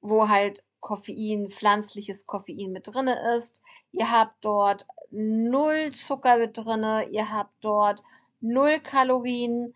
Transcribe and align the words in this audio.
wo 0.00 0.28
halt 0.28 0.64
Koffein, 0.80 1.48
pflanzliches 1.48 2.26
Koffein 2.26 2.72
mit 2.72 2.88
drinne 2.88 3.34
ist. 3.36 3.62
Ihr 3.92 4.10
habt 4.10 4.44
dort 4.44 4.86
null 5.10 5.92
Zucker 5.92 6.38
mit 6.38 6.56
drinne. 6.58 7.08
Ihr 7.10 7.30
habt 7.30 7.52
dort 7.60 8.02
null 8.40 8.80
Kalorien 8.80 9.74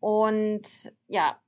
und 0.00 0.92
ja, 1.06 1.40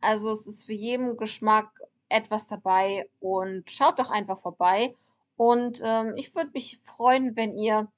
also 0.00 0.30
es 0.30 0.46
ist 0.46 0.66
für 0.66 0.72
jeden 0.72 1.16
Geschmack 1.16 1.79
etwas 2.10 2.48
dabei 2.48 3.08
und 3.20 3.70
schaut 3.70 3.98
doch 3.98 4.10
einfach 4.10 4.38
vorbei. 4.38 4.94
Und 5.36 5.80
ähm, 5.82 6.12
ich 6.16 6.34
würde 6.34 6.50
mich 6.52 6.78
freuen, 6.78 7.36
wenn 7.36 7.56
ihr 7.56 7.88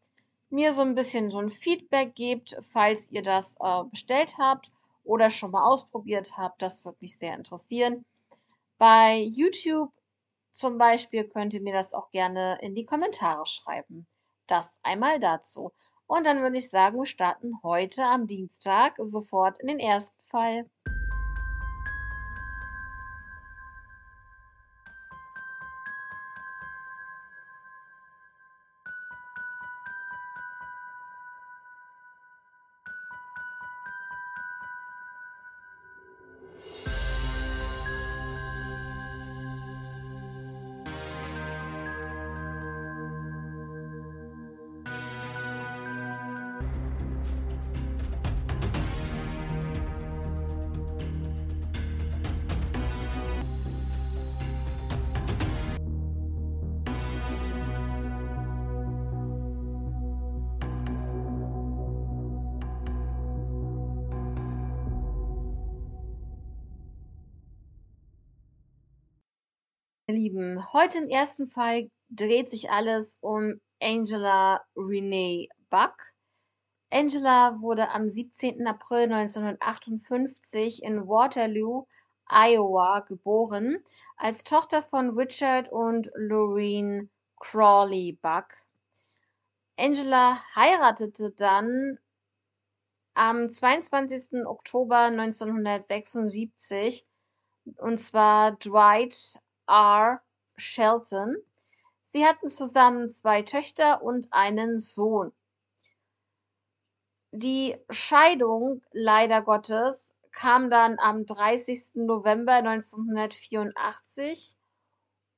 mir 0.51 0.73
so 0.73 0.83
ein 0.83 0.95
bisschen 0.95 1.31
so 1.31 1.39
ein 1.39 1.49
Feedback 1.49 2.15
gebt, 2.15 2.57
falls 2.61 3.11
ihr 3.11 3.23
das 3.23 3.57
äh, 3.61 3.85
bestellt 3.91 4.37
habt 4.39 4.71
oder 5.03 5.31
schon 5.31 5.51
mal 5.51 5.65
ausprobiert 5.65 6.37
habt. 6.37 6.63
Das 6.63 6.85
würde 6.85 6.99
mich 7.01 7.19
sehr 7.19 7.35
interessieren. 7.35 8.05
Bei 8.79 9.17
YouTube 9.17 9.91
zum 10.53 10.77
Beispiel 10.77 11.25
könnt 11.25 11.55
ihr 11.55 11.63
mir 11.63 11.73
das 11.73 11.95
auch 11.95 12.11
gerne 12.11 12.59
in 12.61 12.75
die 12.75 12.85
Kommentare 12.85 13.47
schreiben. 13.47 14.07
Das 14.47 14.79
einmal 14.83 15.19
dazu. 15.19 15.73
Und 16.07 16.27
dann 16.27 16.43
würde 16.43 16.59
ich 16.59 16.69
sagen, 16.69 16.99
wir 16.99 17.07
starten 17.07 17.59
heute 17.63 18.05
am 18.05 18.27
Dienstag 18.27 18.97
sofort 18.99 19.59
in 19.61 19.69
den 19.69 19.79
ersten 19.79 20.23
Fall. 20.23 20.69
Lieben, 70.13 70.73
heute 70.73 70.99
im 70.99 71.09
ersten 71.09 71.47
Fall 71.47 71.91
dreht 72.11 72.51
sich 72.51 72.71
alles 72.71 73.19
um 73.23 73.61
Angela 73.81 74.63
Renee 74.77 75.49
Buck. 75.71 75.97
Angela 76.91 77.61
wurde 77.63 77.89
am 77.91 78.09
17. 78.09 78.67
April 78.67 79.05
1958 79.05 80.83
in 80.83 81.09
Waterloo, 81.09 81.87
Iowa 82.27 83.01
geboren, 83.01 83.79
als 84.19 84.45
Tochter 84.45 84.83
von 84.83 85.19
Richard 85.19 85.73
und 85.73 86.11
Lorraine 86.15 87.09
Crawley 87.41 88.19
Buck. 88.21 88.49
Angela 89.79 90.45
heiratete 90.55 91.33
dann 91.33 91.99
am 93.15 93.49
22. 93.49 94.45
Oktober 94.47 94.99
1976 94.99 97.07
und 97.79 97.99
zwar 97.99 98.53
Dwight 98.53 99.41
R. 99.73 100.21
Shelton. 100.57 101.37
Sie 102.03 102.27
hatten 102.27 102.51
zusammen 102.51 103.09
zwei 103.09 103.41
Töchter 103.41 104.03
und 104.03 104.29
einen 104.33 104.79
Sohn. 104.79 105.33
Die 107.31 107.79
Scheidung, 107.89 108.83
leider 108.93 109.41
Gottes, 109.41 110.15
kam 110.31 110.69
dann 110.69 110.99
am 110.99 111.25
30. 111.25 111.93
November 111.95 112.57
1984 112.57 114.59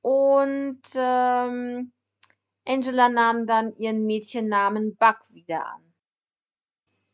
und 0.01 0.81
ähm, 0.95 1.93
Angela 2.65 3.07
nahm 3.07 3.47
dann 3.47 3.71
ihren 3.71 4.05
Mädchennamen 4.05 4.97
Buck 4.97 5.19
wieder 5.31 5.65
an. 5.65 5.93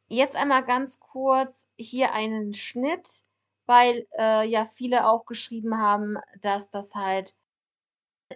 Jetzt 0.08 0.36
einmal 0.36 0.66
ganz 0.66 1.00
kurz 1.00 1.70
hier 1.78 2.14
einen 2.14 2.56
Schnitt 2.56 3.26
weil 3.72 4.06
äh, 4.20 4.46
ja 4.46 4.66
viele 4.66 5.08
auch 5.08 5.26
geschrieben 5.26 5.78
haben, 5.78 6.18
dass 6.42 6.70
das 6.70 6.94
halt 6.94 7.36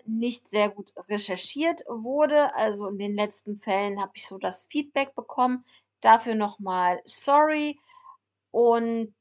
nicht 0.06 0.48
sehr 0.48 0.70
gut 0.70 0.94
recherchiert 1.10 1.82
wurde. 1.90 2.56
Also 2.56 2.88
in 2.88 2.98
den 2.98 3.16
letzten 3.16 3.58
Fällen 3.58 4.02
habe 4.02 4.14
ich 4.16 4.28
so 4.28 4.38
das 4.38 4.64
Feedback 4.64 5.14
bekommen. 5.14 5.66
Dafür 6.00 6.36
nochmal 6.36 7.02
sorry. 7.04 7.78
Und 8.52 9.14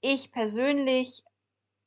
ich 0.00 0.30
persönlich 0.30 1.24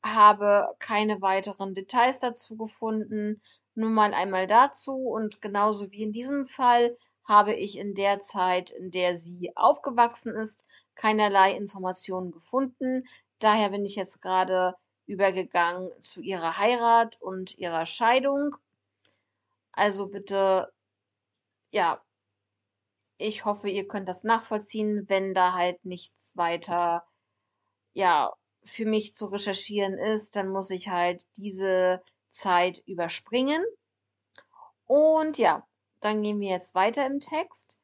habe 0.04 0.74
keine 0.78 1.22
weiteren 1.22 1.72
Details 1.72 2.20
dazu 2.20 2.56
gefunden. 2.58 3.40
Nur 3.74 3.90
mal 3.90 4.12
einmal 4.12 4.46
dazu. 4.46 4.96
Und 4.96 5.40
genauso 5.40 5.90
wie 5.92 6.02
in 6.02 6.12
diesem 6.12 6.44
Fall 6.44 6.94
habe 7.24 7.54
ich 7.54 7.78
in 7.78 7.94
der 7.94 8.20
Zeit, 8.20 8.70
in 8.70 8.90
der 8.90 9.14
sie 9.14 9.56
aufgewachsen 9.56 10.34
ist, 10.34 10.66
keinerlei 10.94 11.52
Informationen 11.54 12.32
gefunden. 12.32 13.04
Daher 13.38 13.70
bin 13.70 13.84
ich 13.84 13.96
jetzt 13.96 14.22
gerade 14.22 14.74
übergegangen 15.06 15.90
zu 16.00 16.20
ihrer 16.20 16.58
Heirat 16.58 17.20
und 17.20 17.56
ihrer 17.58 17.86
Scheidung. 17.86 18.56
Also 19.72 20.08
bitte, 20.08 20.72
ja, 21.70 22.02
ich 23.18 23.44
hoffe, 23.44 23.68
ihr 23.68 23.86
könnt 23.86 24.08
das 24.08 24.24
nachvollziehen, 24.24 25.08
wenn 25.08 25.34
da 25.34 25.52
halt 25.52 25.84
nichts 25.84 26.36
weiter, 26.36 27.04
ja, 27.92 28.32
für 28.64 28.84
mich 28.84 29.14
zu 29.14 29.26
recherchieren 29.26 29.96
ist, 29.98 30.36
dann 30.36 30.48
muss 30.48 30.70
ich 30.70 30.88
halt 30.88 31.24
diese 31.36 32.02
Zeit 32.28 32.82
überspringen. 32.86 33.64
Und 34.86 35.38
ja, 35.38 35.66
dann 36.00 36.22
gehen 36.22 36.40
wir 36.40 36.50
jetzt 36.50 36.74
weiter 36.74 37.06
im 37.06 37.20
Text. 37.20 37.80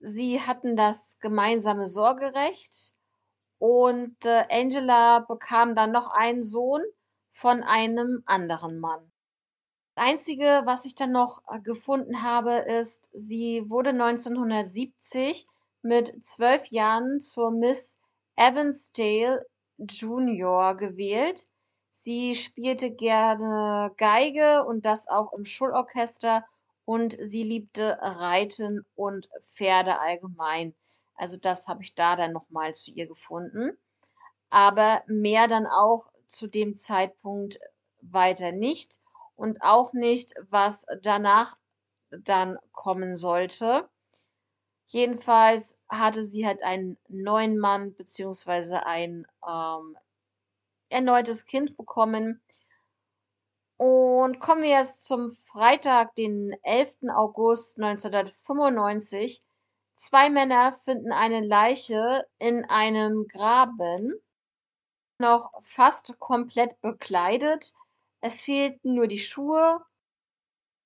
Sie 0.00 0.40
hatten 0.40 0.76
das 0.76 1.18
gemeinsame 1.20 1.86
Sorgerecht 1.86 2.92
und, 3.58 4.16
äh, 4.24 4.44
Angela 4.50 5.20
bekam 5.20 5.74
dann 5.74 5.92
noch 5.92 6.08
einen 6.08 6.42
Sohn 6.42 6.82
von 7.30 7.62
einem 7.62 8.22
anderen 8.26 8.78
Mann. 8.78 9.12
Einzige, 9.94 10.62
was 10.64 10.84
ich 10.84 10.94
dann 10.94 11.12
noch, 11.12 11.42
äh, 11.50 11.60
gefunden 11.60 12.22
habe, 12.22 12.52
ist, 12.56 13.10
sie 13.14 13.64
wurde 13.68 13.92
1970 13.92 15.46
mit 15.82 16.24
12 16.24 16.66
Jahren 16.70 17.20
zur 17.20 17.50
Miss 17.50 17.98
Evansdale 18.36 19.46
Junior 19.78 20.76
gewählt. 20.76 21.46
Sie 21.90 22.34
spielte 22.36 22.90
gerne 22.90 23.90
Geige 23.96 24.64
und 24.66 24.84
das 24.84 25.08
auch 25.08 25.32
im 25.32 25.46
Schulorchester 25.46 26.44
und 26.84 27.16
sie 27.18 27.42
liebte 27.42 27.98
Reiten 28.00 28.84
und 28.94 29.28
Pferde 29.40 29.98
allgemein. 29.98 30.74
Also 31.16 31.36
das 31.38 31.66
habe 31.68 31.82
ich 31.82 31.94
da 31.94 32.16
dann 32.16 32.32
noch 32.32 32.50
mal 32.50 32.74
zu 32.74 32.90
ihr 32.90 33.06
gefunden. 33.06 33.76
Aber 34.50 35.02
mehr 35.06 35.48
dann 35.48 35.66
auch 35.66 36.10
zu 36.26 36.46
dem 36.46 36.74
Zeitpunkt 36.76 37.58
weiter 38.00 38.52
nicht 38.52 39.00
und 39.34 39.62
auch 39.62 39.92
nicht, 39.92 40.34
was 40.48 40.86
danach 41.02 41.56
dann 42.10 42.58
kommen 42.72 43.16
sollte. 43.16 43.88
Jedenfalls 44.86 45.80
hatte 45.88 46.22
sie 46.22 46.46
halt 46.46 46.62
einen 46.62 46.96
neuen 47.08 47.58
Mann 47.58 47.94
beziehungsweise 47.94 48.86
ein 48.86 49.26
ähm, 49.46 49.96
erneutes 50.88 51.46
Kind 51.46 51.76
bekommen. 51.76 52.40
Und 53.78 54.40
kommen 54.40 54.62
wir 54.62 54.70
jetzt 54.70 55.04
zum 55.04 55.30
Freitag, 55.30 56.14
den 56.14 56.56
11. 56.62 57.10
August 57.14 57.78
1995. 57.78 59.42
Zwei 59.98 60.28
Männer 60.28 60.72
finden 60.72 61.10
eine 61.10 61.40
Leiche 61.40 62.28
in 62.38 62.66
einem 62.66 63.26
Graben, 63.28 64.12
noch 65.18 65.50
fast 65.62 66.18
komplett 66.18 66.78
bekleidet. 66.82 67.72
Es 68.20 68.42
fehlten 68.42 68.94
nur 68.94 69.06
die 69.06 69.18
Schuhe. 69.18 69.80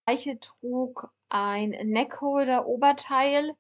Die 0.07 0.13
Leiche 0.13 0.39
trug 0.39 1.13
ein 1.29 1.71
Neckholder-Oberteil, 1.71 3.57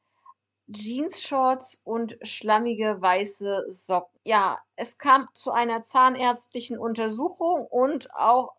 Jeansshorts 0.68 1.80
und 1.82 2.16
schlammige 2.22 3.02
weiße 3.02 3.64
Socken. 3.68 4.20
Ja, 4.22 4.56
es 4.76 4.98
kam 4.98 5.26
zu 5.34 5.50
einer 5.50 5.82
zahnärztlichen 5.82 6.78
Untersuchung 6.78 7.66
und 7.66 8.14
auch 8.14 8.54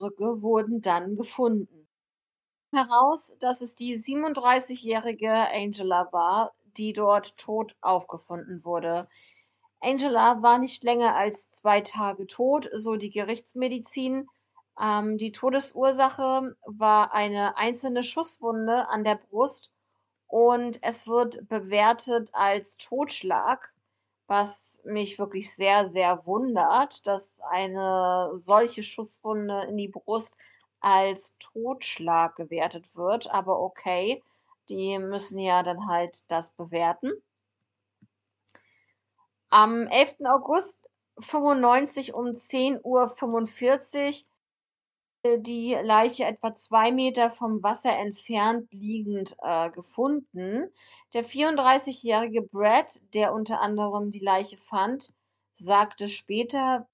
Rücke 0.00 0.40
wurden 0.40 0.80
dann 0.80 1.16
gefunden. 1.16 1.79
Heraus, 2.72 3.36
dass 3.40 3.62
es 3.62 3.74
die 3.74 3.96
37-jährige 3.96 5.32
Angela 5.52 6.12
war, 6.12 6.52
die 6.76 6.92
dort 6.92 7.36
tot 7.36 7.76
aufgefunden 7.80 8.64
wurde. 8.64 9.08
Angela 9.80 10.42
war 10.42 10.58
nicht 10.58 10.84
länger 10.84 11.16
als 11.16 11.50
zwei 11.50 11.80
Tage 11.80 12.26
tot, 12.26 12.70
so 12.72 12.96
die 12.96 13.10
Gerichtsmedizin. 13.10 14.28
Ähm, 14.80 15.18
die 15.18 15.32
Todesursache 15.32 16.56
war 16.64 17.12
eine 17.12 17.56
einzelne 17.56 18.02
Schusswunde 18.02 18.88
an 18.88 19.04
der 19.04 19.16
Brust 19.16 19.72
und 20.28 20.78
es 20.82 21.08
wird 21.08 21.48
bewertet 21.48 22.30
als 22.34 22.76
Totschlag, 22.76 23.72
was 24.28 24.80
mich 24.84 25.18
wirklich 25.18 25.54
sehr, 25.54 25.86
sehr 25.86 26.24
wundert, 26.24 27.06
dass 27.06 27.40
eine 27.50 28.30
solche 28.34 28.84
Schusswunde 28.84 29.62
in 29.68 29.76
die 29.76 29.88
Brust 29.88 30.36
als 30.80 31.36
Totschlag 31.38 32.36
gewertet 32.36 32.96
wird. 32.96 33.30
Aber 33.30 33.60
okay, 33.60 34.22
die 34.68 34.98
müssen 34.98 35.38
ja 35.38 35.62
dann 35.62 35.88
halt 35.88 36.24
das 36.30 36.52
bewerten. 36.52 37.12
Am 39.50 39.86
11. 39.86 40.16
August 40.24 40.88
95 41.18 42.14
um 42.14 42.26
10.45 42.26 44.24
Uhr 44.24 45.38
die 45.38 45.76
Leiche 45.82 46.24
etwa 46.24 46.54
zwei 46.54 46.92
Meter 46.92 47.30
vom 47.30 47.62
Wasser 47.62 47.94
entfernt 47.96 48.72
liegend 48.72 49.36
äh, 49.42 49.70
gefunden. 49.70 50.70
Der 51.12 51.24
34-jährige 51.24 52.42
Brad, 52.42 53.00
der 53.12 53.34
unter 53.34 53.60
anderem 53.60 54.10
die 54.10 54.20
Leiche 54.20 54.56
fand, 54.56 55.12
sagte 55.52 56.08
später, 56.08 56.88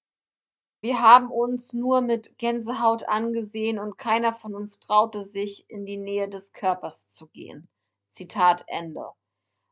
wir 0.87 1.01
haben 1.03 1.31
uns 1.31 1.73
nur 1.73 2.01
mit 2.01 2.39
Gänsehaut 2.39 3.09
angesehen 3.09 3.79
und 3.79 3.99
keiner 3.99 4.33
von 4.33 4.55
uns 4.55 4.79
traute 4.79 5.21
sich, 5.23 5.69
in 5.69 5.85
die 5.85 5.97
Nähe 5.97 6.29
des 6.29 6.53
Körpers 6.53 7.09
zu 7.09 7.27
gehen. 7.27 7.69
Zitat 8.11 8.65
Ende. 8.69 9.07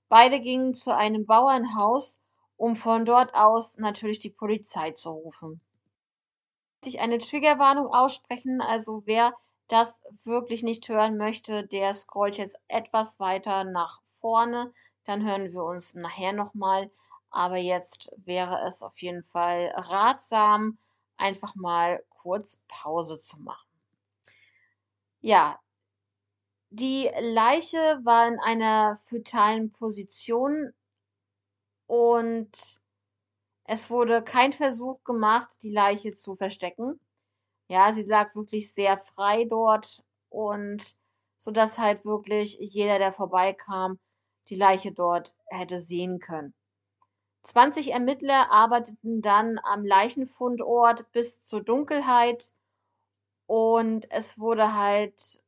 Beide 0.08 0.40
gingen 0.40 0.74
zu 0.74 0.94
einem 0.94 1.24
Bauernhaus, 1.24 2.20
um 2.56 2.76
von 2.76 3.04
dort 3.04 3.34
aus 3.34 3.78
natürlich 3.78 4.18
die 4.18 4.30
Polizei 4.30 4.90
zu 4.90 5.10
rufen 5.10 5.60
ich 6.86 7.00
eine 7.00 7.18
Triggerwarnung 7.18 7.86
aussprechen. 7.86 8.60
Also 8.60 9.02
wer 9.06 9.34
das 9.68 10.02
wirklich 10.24 10.62
nicht 10.62 10.88
hören 10.88 11.16
möchte, 11.16 11.66
der 11.66 11.94
scrollt 11.94 12.36
jetzt 12.36 12.58
etwas 12.68 13.20
weiter 13.20 13.64
nach 13.64 14.00
vorne. 14.20 14.72
Dann 15.04 15.24
hören 15.24 15.52
wir 15.52 15.64
uns 15.64 15.94
nachher 15.94 16.32
nochmal. 16.32 16.90
Aber 17.30 17.56
jetzt 17.56 18.12
wäre 18.16 18.64
es 18.66 18.82
auf 18.82 18.96
jeden 19.02 19.24
Fall 19.24 19.72
ratsam, 19.74 20.78
einfach 21.16 21.54
mal 21.54 22.02
kurz 22.10 22.64
Pause 22.68 23.18
zu 23.18 23.40
machen. 23.42 23.68
Ja, 25.20 25.58
die 26.70 27.10
Leiche 27.20 28.00
war 28.02 28.26
in 28.26 28.38
einer 28.40 28.96
fötalen 28.96 29.70
Position 29.70 30.72
und 31.86 32.80
es 33.64 33.90
wurde 33.90 34.22
kein 34.22 34.52
Versuch 34.52 35.02
gemacht, 35.04 35.62
die 35.62 35.70
Leiche 35.70 36.12
zu 36.12 36.34
verstecken. 36.34 37.00
Ja, 37.68 37.92
sie 37.92 38.04
lag 38.04 38.34
wirklich 38.34 38.72
sehr 38.72 38.98
frei 38.98 39.44
dort 39.44 40.04
und 40.30 40.96
so 41.38 41.50
dass 41.50 41.78
halt 41.78 42.04
wirklich 42.04 42.56
jeder, 42.60 42.98
der 42.98 43.12
vorbeikam, 43.12 43.98
die 44.48 44.56
Leiche 44.56 44.92
dort 44.92 45.34
hätte 45.46 45.78
sehen 45.78 46.18
können. 46.18 46.54
20 47.44 47.92
Ermittler 47.92 48.50
arbeiteten 48.50 49.20
dann 49.22 49.60
am 49.62 49.84
Leichenfundort 49.84 51.10
bis 51.12 51.42
zur 51.42 51.62
Dunkelheit 51.62 52.54
und 53.46 54.10
es 54.10 54.38
wurde 54.38 54.74
halt 54.74 55.42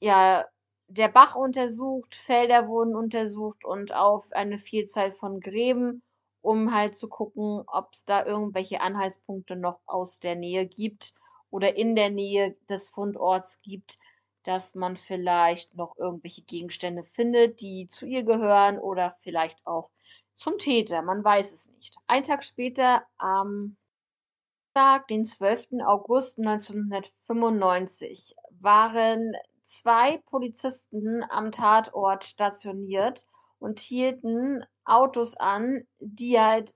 ja 0.00 0.44
der 0.88 1.08
Bach 1.08 1.36
untersucht, 1.36 2.14
Felder 2.14 2.68
wurden 2.68 2.94
untersucht 2.94 3.64
und 3.64 3.94
auf 3.94 4.32
eine 4.32 4.58
Vielzahl 4.58 5.10
von 5.12 5.40
Gräben, 5.40 6.02
um 6.42 6.74
halt 6.74 6.94
zu 6.96 7.08
gucken, 7.08 7.62
ob 7.66 7.90
es 7.94 8.04
da 8.04 8.26
irgendwelche 8.26 8.82
Anhaltspunkte 8.82 9.56
noch 9.56 9.80
aus 9.86 10.20
der 10.20 10.34
Nähe 10.36 10.66
gibt 10.66 11.14
oder 11.50 11.76
in 11.76 11.94
der 11.96 12.10
Nähe 12.10 12.56
des 12.68 12.90
Fundorts 12.90 13.62
gibt, 13.62 13.98
dass 14.44 14.74
man 14.74 14.96
vielleicht 14.96 15.74
noch 15.74 15.96
irgendwelche 15.98 16.42
Gegenstände 16.42 17.02
findet, 17.02 17.60
die 17.60 17.86
zu 17.86 18.06
ihr 18.06 18.22
gehören 18.22 18.78
oder 18.78 19.16
vielleicht 19.20 19.66
auch 19.66 19.90
zum 20.32 20.58
Täter. 20.58 21.02
Man 21.02 21.22
weiß 21.24 21.52
es 21.52 21.72
nicht. 21.76 21.94
Ein 22.06 22.22
Tag 22.22 22.42
später, 22.44 23.04
am 23.18 23.76
Tag, 24.74 25.08
den 25.08 25.24
12. 25.24 25.80
August 25.84 26.38
1995, 26.38 28.34
waren 28.60 29.34
zwei 29.62 30.18
Polizisten 30.26 31.24
am 31.28 31.52
Tatort 31.52 32.24
stationiert 32.24 33.26
und 33.58 33.80
hielten 33.80 34.64
Autos 34.84 35.36
an, 35.36 35.86
die 35.98 36.40
halt 36.40 36.74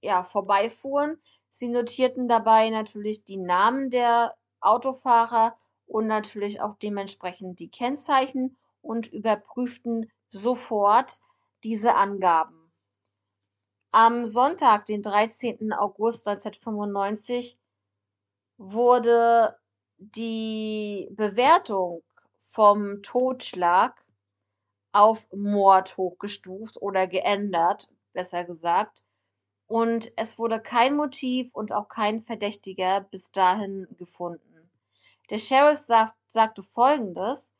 ja 0.00 0.22
vorbeifuhren. 0.24 1.20
Sie 1.50 1.68
notierten 1.68 2.28
dabei 2.28 2.70
natürlich 2.70 3.24
die 3.24 3.36
Namen 3.36 3.90
der 3.90 4.34
Autofahrer 4.60 5.56
und 5.92 6.06
natürlich 6.06 6.62
auch 6.62 6.76
dementsprechend 6.78 7.60
die 7.60 7.68
Kennzeichen 7.68 8.56
und 8.80 9.12
überprüften 9.12 10.10
sofort 10.28 11.20
diese 11.64 11.94
Angaben. 11.94 12.72
Am 13.90 14.24
Sonntag, 14.24 14.86
den 14.86 15.02
13. 15.02 15.74
August 15.74 16.26
1995, 16.26 17.58
wurde 18.56 19.58
die 19.98 21.10
Bewertung 21.12 22.02
vom 22.46 23.02
Totschlag 23.02 24.02
auf 24.92 25.30
Mord 25.30 25.98
hochgestuft 25.98 26.80
oder 26.80 27.06
geändert, 27.06 27.92
besser 28.14 28.44
gesagt. 28.44 29.04
Und 29.66 30.10
es 30.16 30.38
wurde 30.38 30.58
kein 30.58 30.96
Motiv 30.96 31.54
und 31.54 31.72
auch 31.72 31.88
kein 31.88 32.20
Verdächtiger 32.20 33.02
bis 33.02 33.30
dahin 33.30 33.86
gefunden. 33.98 34.51
Der 35.30 35.38
Sheriff 35.38 35.78
sagt, 35.78 36.14
sagte 36.26 36.62
Folgendes. 36.62 37.54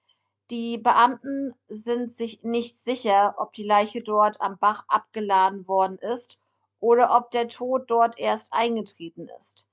Die 0.50 0.76
Beamten 0.76 1.54
sind 1.68 2.12
sich 2.12 2.42
nicht 2.42 2.78
sicher, 2.78 3.34
ob 3.38 3.54
die 3.54 3.64
Leiche 3.64 4.02
dort 4.02 4.40
am 4.40 4.58
Bach 4.58 4.84
abgeladen 4.88 5.66
worden 5.66 5.98
ist 5.98 6.38
oder 6.78 7.16
ob 7.16 7.30
der 7.30 7.48
Tod 7.48 7.90
dort 7.90 8.18
erst 8.18 8.52
eingetreten 8.52 9.28
ist. 9.38 9.66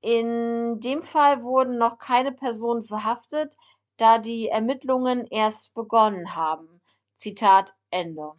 In 0.00 0.80
dem 0.80 1.02
Fall 1.02 1.42
wurden 1.42 1.76
noch 1.76 1.98
keine 1.98 2.32
Personen 2.32 2.82
verhaftet, 2.82 3.56
da 3.96 4.18
die 4.18 4.48
Ermittlungen 4.48 5.26
erst 5.26 5.74
begonnen 5.74 6.34
haben. 6.34 6.80
Zitat 7.16 7.76
Ende. 7.90 8.32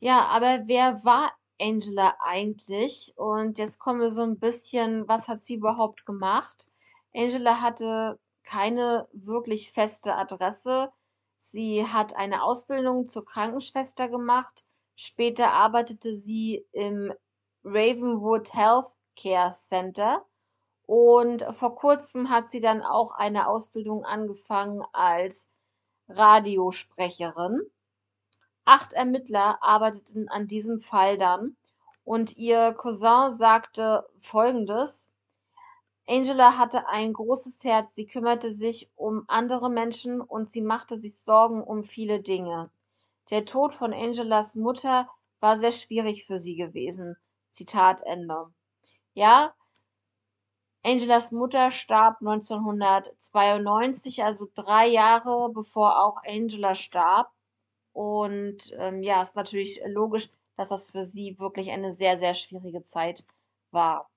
Ja, 0.00 0.26
aber 0.26 0.66
wer 0.66 1.04
war 1.04 1.32
Angela 1.60 2.16
eigentlich? 2.20 3.12
Und 3.16 3.58
jetzt 3.58 3.78
kommen 3.78 4.00
wir 4.00 4.10
so 4.10 4.22
ein 4.22 4.38
bisschen, 4.38 5.06
was 5.06 5.28
hat 5.28 5.42
sie 5.42 5.56
überhaupt 5.56 6.06
gemacht? 6.06 6.68
Angela 7.14 7.60
hatte 7.60 8.18
keine 8.42 9.08
wirklich 9.12 9.70
feste 9.70 10.14
Adresse. 10.14 10.92
Sie 11.38 11.86
hat 11.86 12.16
eine 12.16 12.42
Ausbildung 12.42 13.06
zur 13.06 13.24
Krankenschwester 13.24 14.08
gemacht. 14.08 14.64
Später 14.96 15.52
arbeitete 15.52 16.14
sie 16.14 16.66
im 16.72 17.12
Ravenwood 17.64 18.52
Health 18.54 18.94
Care 19.16 19.50
Center. 19.50 20.24
Und 20.86 21.42
vor 21.50 21.76
kurzem 21.76 22.30
hat 22.30 22.50
sie 22.50 22.60
dann 22.60 22.82
auch 22.82 23.12
eine 23.12 23.48
Ausbildung 23.48 24.04
angefangen 24.04 24.82
als 24.92 25.50
Radiosprecherin. 26.08 27.60
Acht 28.64 28.94
Ermittler 28.94 29.62
arbeiteten 29.62 30.28
an 30.28 30.46
diesem 30.46 30.80
Fall 30.80 31.18
dann 31.18 31.56
und 32.04 32.36
ihr 32.36 32.72
Cousin 32.72 33.30
sagte 33.30 34.08
Folgendes. 34.18 35.10
Angela 36.08 36.56
hatte 36.56 36.88
ein 36.88 37.12
großes 37.12 37.62
Herz, 37.64 37.94
sie 37.94 38.06
kümmerte 38.06 38.52
sich 38.52 38.90
um 38.96 39.24
andere 39.28 39.68
Menschen 39.68 40.22
und 40.22 40.48
sie 40.48 40.62
machte 40.62 40.96
sich 40.96 41.18
Sorgen 41.18 41.62
um 41.62 41.84
viele 41.84 42.20
Dinge. 42.20 42.70
Der 43.30 43.44
Tod 43.44 43.74
von 43.74 43.92
Angelas 43.92 44.56
Mutter 44.56 45.10
war 45.40 45.56
sehr 45.56 45.72
schwierig 45.72 46.24
für 46.24 46.38
sie 46.38 46.56
gewesen. 46.56 47.16
Zitat 47.50 48.02
Ende. 48.06 48.46
Ja, 49.12 49.54
Angelas 50.82 51.32
Mutter 51.32 51.70
starb 51.70 52.22
1992, 52.22 54.24
also 54.24 54.48
drei 54.54 54.86
Jahre 54.86 55.50
bevor 55.52 56.02
auch 56.02 56.22
Angela 56.24 56.74
starb. 56.74 57.30
Und 57.92 58.72
ähm, 58.78 59.02
ja, 59.02 59.20
ist 59.20 59.36
natürlich 59.36 59.82
logisch, 59.86 60.30
dass 60.56 60.70
das 60.70 60.90
für 60.90 61.04
sie 61.04 61.38
wirklich 61.38 61.70
eine 61.70 61.92
sehr, 61.92 62.16
sehr 62.16 62.32
schwierige 62.32 62.82
Zeit 62.82 63.26
war. 63.72 64.08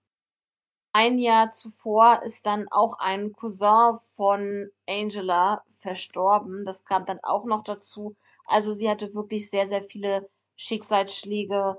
Ein 0.94 1.20
Jahr 1.20 1.52
zuvor 1.52 2.22
ist 2.24 2.46
dann 2.46 2.68
auch 2.70 3.00
ein 3.00 3.32
Cousin 3.34 3.98
von 4.16 4.70
Angela 4.88 5.64
verstorben. 5.70 6.66
Das 6.66 6.84
kam 6.84 7.06
dann 7.06 7.20
auch 7.24 7.46
noch 7.46 7.64
dazu. 7.64 8.16
Also 8.46 8.74
sie 8.74 8.90
hatte 8.90 9.14
wirklich 9.14 9.50
sehr, 9.50 9.68
sehr 9.68 9.84
viele 9.84 10.30
Schicksalsschläge. 10.58 11.78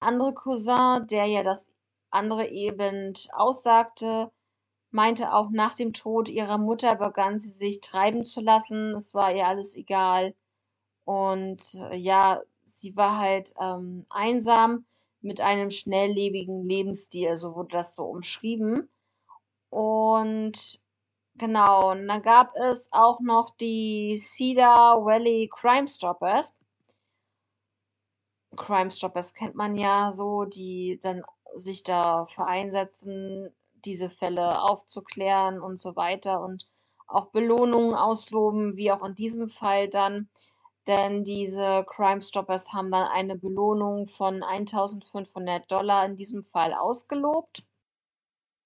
Andere 0.00 0.32
Cousin, 0.34 1.06
der 1.06 1.26
ja 1.26 1.42
das 1.42 1.70
andere 2.10 2.48
eben 2.48 3.12
aussagte, 3.32 4.30
meinte 4.90 5.34
auch 5.34 5.50
nach 5.50 5.74
dem 5.74 5.92
Tod 5.92 6.30
ihrer 6.30 6.56
Mutter 6.58 6.96
begann 6.96 7.38
sie 7.38 7.50
sich 7.50 7.80
treiben 7.80 8.24
zu 8.24 8.40
lassen. 8.40 8.94
Es 8.94 9.14
war 9.14 9.34
ihr 9.34 9.46
alles 9.46 9.76
egal. 9.76 10.34
Und 11.04 11.74
äh, 11.74 11.96
ja, 11.96 12.40
sie 12.64 12.96
war 12.96 13.18
halt 13.18 13.52
ähm, 13.60 14.06
einsam 14.08 14.86
mit 15.20 15.40
einem 15.40 15.70
schnelllebigen 15.70 16.68
Lebensstil, 16.68 17.36
so 17.36 17.54
wurde 17.54 17.72
das 17.72 17.94
so 17.94 18.04
umschrieben. 18.04 18.88
Und 19.70 20.80
genau, 21.34 21.90
und 21.90 22.08
dann 22.08 22.22
gab 22.22 22.52
es 22.54 22.88
auch 22.92 23.20
noch 23.20 23.50
die 23.56 24.16
Cedar 24.16 25.04
Valley 25.04 25.50
Crime 25.52 25.88
Stoppers. 25.88 26.56
Crime 28.56 28.90
Stoppers 28.90 29.34
kennt 29.34 29.54
man 29.54 29.76
ja 29.76 30.10
so, 30.10 30.44
die 30.44 30.98
dann 31.02 31.22
sich 31.54 31.82
dafür 31.82 32.46
einsetzen, 32.46 33.54
diese 33.84 34.08
Fälle 34.08 34.62
aufzuklären 34.62 35.60
und 35.60 35.78
so 35.78 35.96
weiter 35.96 36.40
und 36.40 36.68
auch 37.06 37.30
Belohnungen 37.30 37.94
ausloben, 37.94 38.76
wie 38.76 38.92
auch 38.92 39.02
in 39.02 39.14
diesem 39.14 39.48
Fall 39.48 39.88
dann 39.88 40.28
denn 40.88 41.22
diese 41.22 41.84
Crime 41.86 42.22
Stoppers 42.22 42.72
haben 42.72 42.90
dann 42.90 43.08
eine 43.08 43.36
Belohnung 43.36 44.08
von 44.08 44.42
1500 44.42 45.70
Dollar 45.70 46.06
in 46.06 46.16
diesem 46.16 46.44
Fall 46.44 46.72
ausgelobt. 46.72 47.62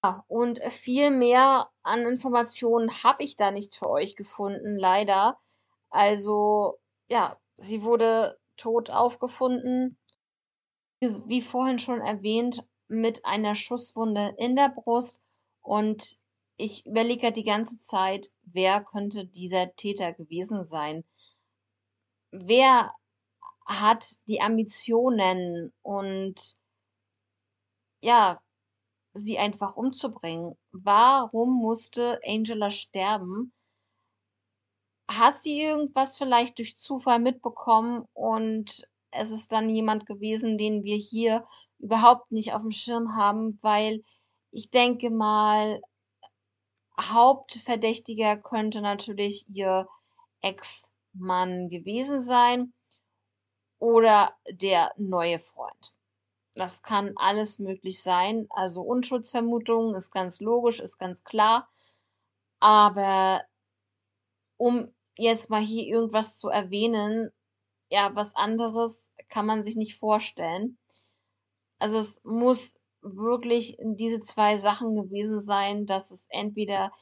Ja, 0.04 0.24
und 0.28 0.60
viel 0.70 1.10
mehr 1.10 1.68
an 1.82 2.06
Informationen 2.06 3.02
habe 3.02 3.24
ich 3.24 3.36
da 3.36 3.50
nicht 3.50 3.74
für 3.74 3.90
euch 3.90 4.14
gefunden, 4.14 4.76
leider. 4.76 5.38
Also, 5.90 6.78
ja, 7.08 7.38
sie 7.56 7.82
wurde 7.82 8.38
tot 8.56 8.90
aufgefunden. 8.90 9.98
Wie 11.00 11.42
vorhin 11.42 11.80
schon 11.80 12.00
erwähnt, 12.00 12.64
mit 12.86 13.24
einer 13.24 13.56
Schusswunde 13.56 14.34
in 14.38 14.54
der 14.54 14.68
Brust. 14.68 15.20
Und 15.60 16.18
ich 16.56 16.86
überlege 16.86 17.32
die 17.32 17.44
ganze 17.44 17.78
Zeit, 17.78 18.28
wer 18.42 18.80
könnte 18.84 19.26
dieser 19.26 19.74
Täter 19.74 20.12
gewesen 20.12 20.64
sein 20.64 21.04
wer 22.32 22.92
hat 23.66 24.16
die 24.28 24.40
Ambitionen 24.40 25.72
und 25.82 26.56
ja, 28.02 28.40
sie 29.12 29.38
einfach 29.38 29.76
umzubringen? 29.76 30.56
Warum 30.72 31.60
musste 31.60 32.20
Angela 32.26 32.70
sterben? 32.70 33.52
Hat 35.08 35.38
sie 35.38 35.60
irgendwas 35.60 36.16
vielleicht 36.16 36.58
durch 36.58 36.76
Zufall 36.76 37.20
mitbekommen 37.20 38.08
und 38.14 38.88
es 39.10 39.30
ist 39.30 39.52
dann 39.52 39.68
jemand 39.68 40.06
gewesen, 40.06 40.56
den 40.56 40.84
wir 40.84 40.96
hier 40.96 41.46
überhaupt 41.78 42.32
nicht 42.32 42.54
auf 42.54 42.62
dem 42.62 42.72
Schirm 42.72 43.14
haben, 43.14 43.58
weil 43.62 44.02
ich 44.50 44.70
denke 44.70 45.10
mal, 45.10 45.82
Hauptverdächtiger 46.98 48.36
könnte 48.36 48.80
natürlich 48.80 49.46
ihr 49.48 49.86
Ex 50.40 50.91
Mann 51.12 51.68
gewesen 51.68 52.20
sein 52.20 52.72
oder 53.78 54.34
der 54.50 54.92
neue 54.96 55.38
Freund. 55.38 55.94
Das 56.54 56.82
kann 56.82 57.12
alles 57.16 57.58
möglich 57.58 58.02
sein. 58.02 58.46
Also 58.50 58.82
Unschuldsvermutung 58.82 59.94
ist 59.94 60.10
ganz 60.10 60.40
logisch, 60.40 60.80
ist 60.80 60.98
ganz 60.98 61.24
klar. 61.24 61.68
Aber 62.60 63.42
um 64.56 64.94
jetzt 65.16 65.50
mal 65.50 65.62
hier 65.62 65.84
irgendwas 65.86 66.38
zu 66.38 66.48
erwähnen, 66.48 67.32
ja, 67.90 68.14
was 68.14 68.36
anderes 68.36 69.12
kann 69.28 69.46
man 69.46 69.62
sich 69.62 69.76
nicht 69.76 69.96
vorstellen. 69.96 70.78
Also 71.78 71.98
es 71.98 72.22
muss 72.24 72.80
wirklich 73.00 73.76
diese 73.80 74.20
zwei 74.20 74.56
Sachen 74.56 74.94
gewesen 74.94 75.40
sein, 75.40 75.86
dass 75.86 76.10
es 76.10 76.26
entweder 76.30 76.92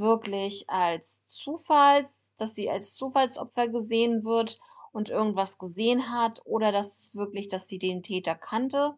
wirklich 0.00 0.68
als 0.68 1.24
Zufalls, 1.26 2.34
dass 2.36 2.54
sie 2.54 2.68
als 2.68 2.94
Zufallsopfer 2.94 3.68
gesehen 3.68 4.24
wird 4.24 4.58
und 4.92 5.10
irgendwas 5.10 5.58
gesehen 5.58 6.10
hat 6.10 6.40
oder 6.44 6.72
dass 6.72 6.98
es 6.98 7.14
wirklich, 7.14 7.46
dass 7.46 7.68
sie 7.68 7.78
den 7.78 8.02
Täter 8.02 8.34
kannte, 8.34 8.96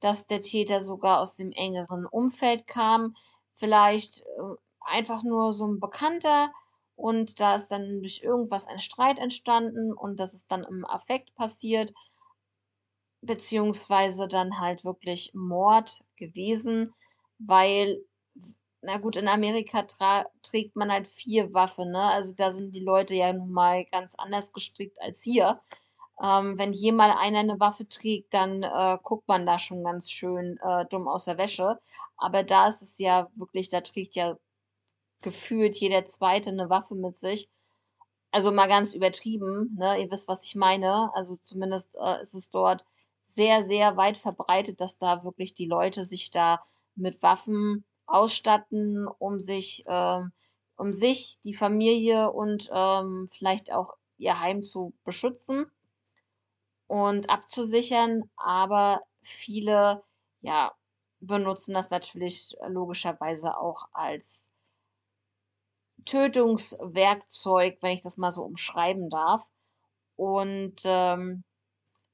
dass 0.00 0.26
der 0.26 0.40
Täter 0.40 0.80
sogar 0.80 1.20
aus 1.20 1.36
dem 1.36 1.52
engeren 1.52 2.06
Umfeld 2.06 2.66
kam, 2.66 3.14
vielleicht 3.54 4.22
äh, 4.22 4.56
einfach 4.80 5.22
nur 5.22 5.52
so 5.52 5.66
ein 5.66 5.78
Bekannter 5.78 6.52
und 6.96 7.40
da 7.40 7.54
ist 7.54 7.70
dann 7.70 8.00
durch 8.00 8.22
irgendwas 8.22 8.66
ein 8.66 8.80
Streit 8.80 9.18
entstanden 9.18 9.92
und 9.92 10.18
das 10.18 10.34
ist 10.34 10.50
dann 10.50 10.64
im 10.64 10.84
Affekt 10.84 11.34
passiert, 11.34 11.92
beziehungsweise 13.20 14.26
dann 14.26 14.58
halt 14.58 14.84
wirklich 14.84 15.32
Mord 15.34 16.04
gewesen, 16.16 16.92
weil 17.38 18.04
na 18.82 18.98
gut, 18.98 19.16
in 19.16 19.28
Amerika 19.28 19.86
trägt 20.42 20.76
man 20.76 20.90
halt 20.92 21.06
vier 21.06 21.54
Waffen, 21.54 21.92
ne? 21.92 22.02
Also 22.02 22.34
da 22.34 22.50
sind 22.50 22.74
die 22.74 22.80
Leute 22.84 23.14
ja 23.14 23.32
nun 23.32 23.52
mal 23.52 23.84
ganz 23.86 24.16
anders 24.16 24.52
gestrickt 24.52 25.00
als 25.00 25.22
hier. 25.22 25.60
Ähm, 26.22 26.58
wenn 26.58 26.72
hier 26.72 26.92
mal 26.92 27.12
einer 27.12 27.40
eine 27.40 27.60
Waffe 27.60 27.88
trägt, 27.88 28.34
dann 28.34 28.62
äh, 28.64 28.98
guckt 29.02 29.28
man 29.28 29.46
da 29.46 29.58
schon 29.58 29.84
ganz 29.84 30.10
schön 30.10 30.58
äh, 30.62 30.84
dumm 30.86 31.08
aus 31.08 31.26
der 31.26 31.38
Wäsche. 31.38 31.78
Aber 32.16 32.42
da 32.42 32.68
ist 32.68 32.82
es 32.82 32.98
ja 32.98 33.28
wirklich, 33.36 33.68
da 33.68 33.80
trägt 33.82 34.16
ja 34.16 34.36
gefühlt 35.22 35.76
jeder 35.76 36.04
Zweite 36.04 36.50
eine 36.50 36.70
Waffe 36.70 36.94
mit 36.96 37.16
sich. 37.16 37.48
Also 38.32 38.52
mal 38.52 38.68
ganz 38.68 38.94
übertrieben, 38.94 39.76
ne? 39.78 40.00
Ihr 40.02 40.10
wisst, 40.10 40.28
was 40.28 40.44
ich 40.44 40.56
meine. 40.56 41.10
Also 41.14 41.36
zumindest 41.36 41.96
äh, 42.02 42.20
ist 42.22 42.34
es 42.34 42.50
dort 42.50 42.84
sehr, 43.22 43.62
sehr 43.64 43.96
weit 43.96 44.16
verbreitet, 44.18 44.80
dass 44.80 44.98
da 44.98 45.24
wirklich 45.24 45.54
die 45.54 45.66
Leute 45.66 46.04
sich 46.04 46.30
da 46.30 46.62
mit 46.96 47.22
Waffen 47.22 47.84
ausstatten, 48.12 49.06
um 49.06 49.40
sich, 49.40 49.84
ähm, 49.86 50.32
um 50.76 50.92
sich, 50.92 51.38
die 51.44 51.54
Familie 51.54 52.30
und 52.30 52.70
ähm, 52.72 53.28
vielleicht 53.30 53.72
auch 53.72 53.94
ihr 54.18 54.38
Heim 54.40 54.62
zu 54.62 54.92
beschützen 55.04 55.66
und 56.86 57.30
abzusichern. 57.30 58.30
Aber 58.36 59.02
viele, 59.20 60.02
ja, 60.40 60.72
benutzen 61.20 61.74
das 61.74 61.90
natürlich 61.90 62.56
logischerweise 62.66 63.56
auch 63.56 63.86
als 63.92 64.50
Tötungswerkzeug, 66.04 67.78
wenn 67.80 67.92
ich 67.92 68.02
das 68.02 68.16
mal 68.16 68.30
so 68.30 68.42
umschreiben 68.42 69.08
darf. 69.08 69.48
Und 70.16 70.82
ähm, 70.84 71.44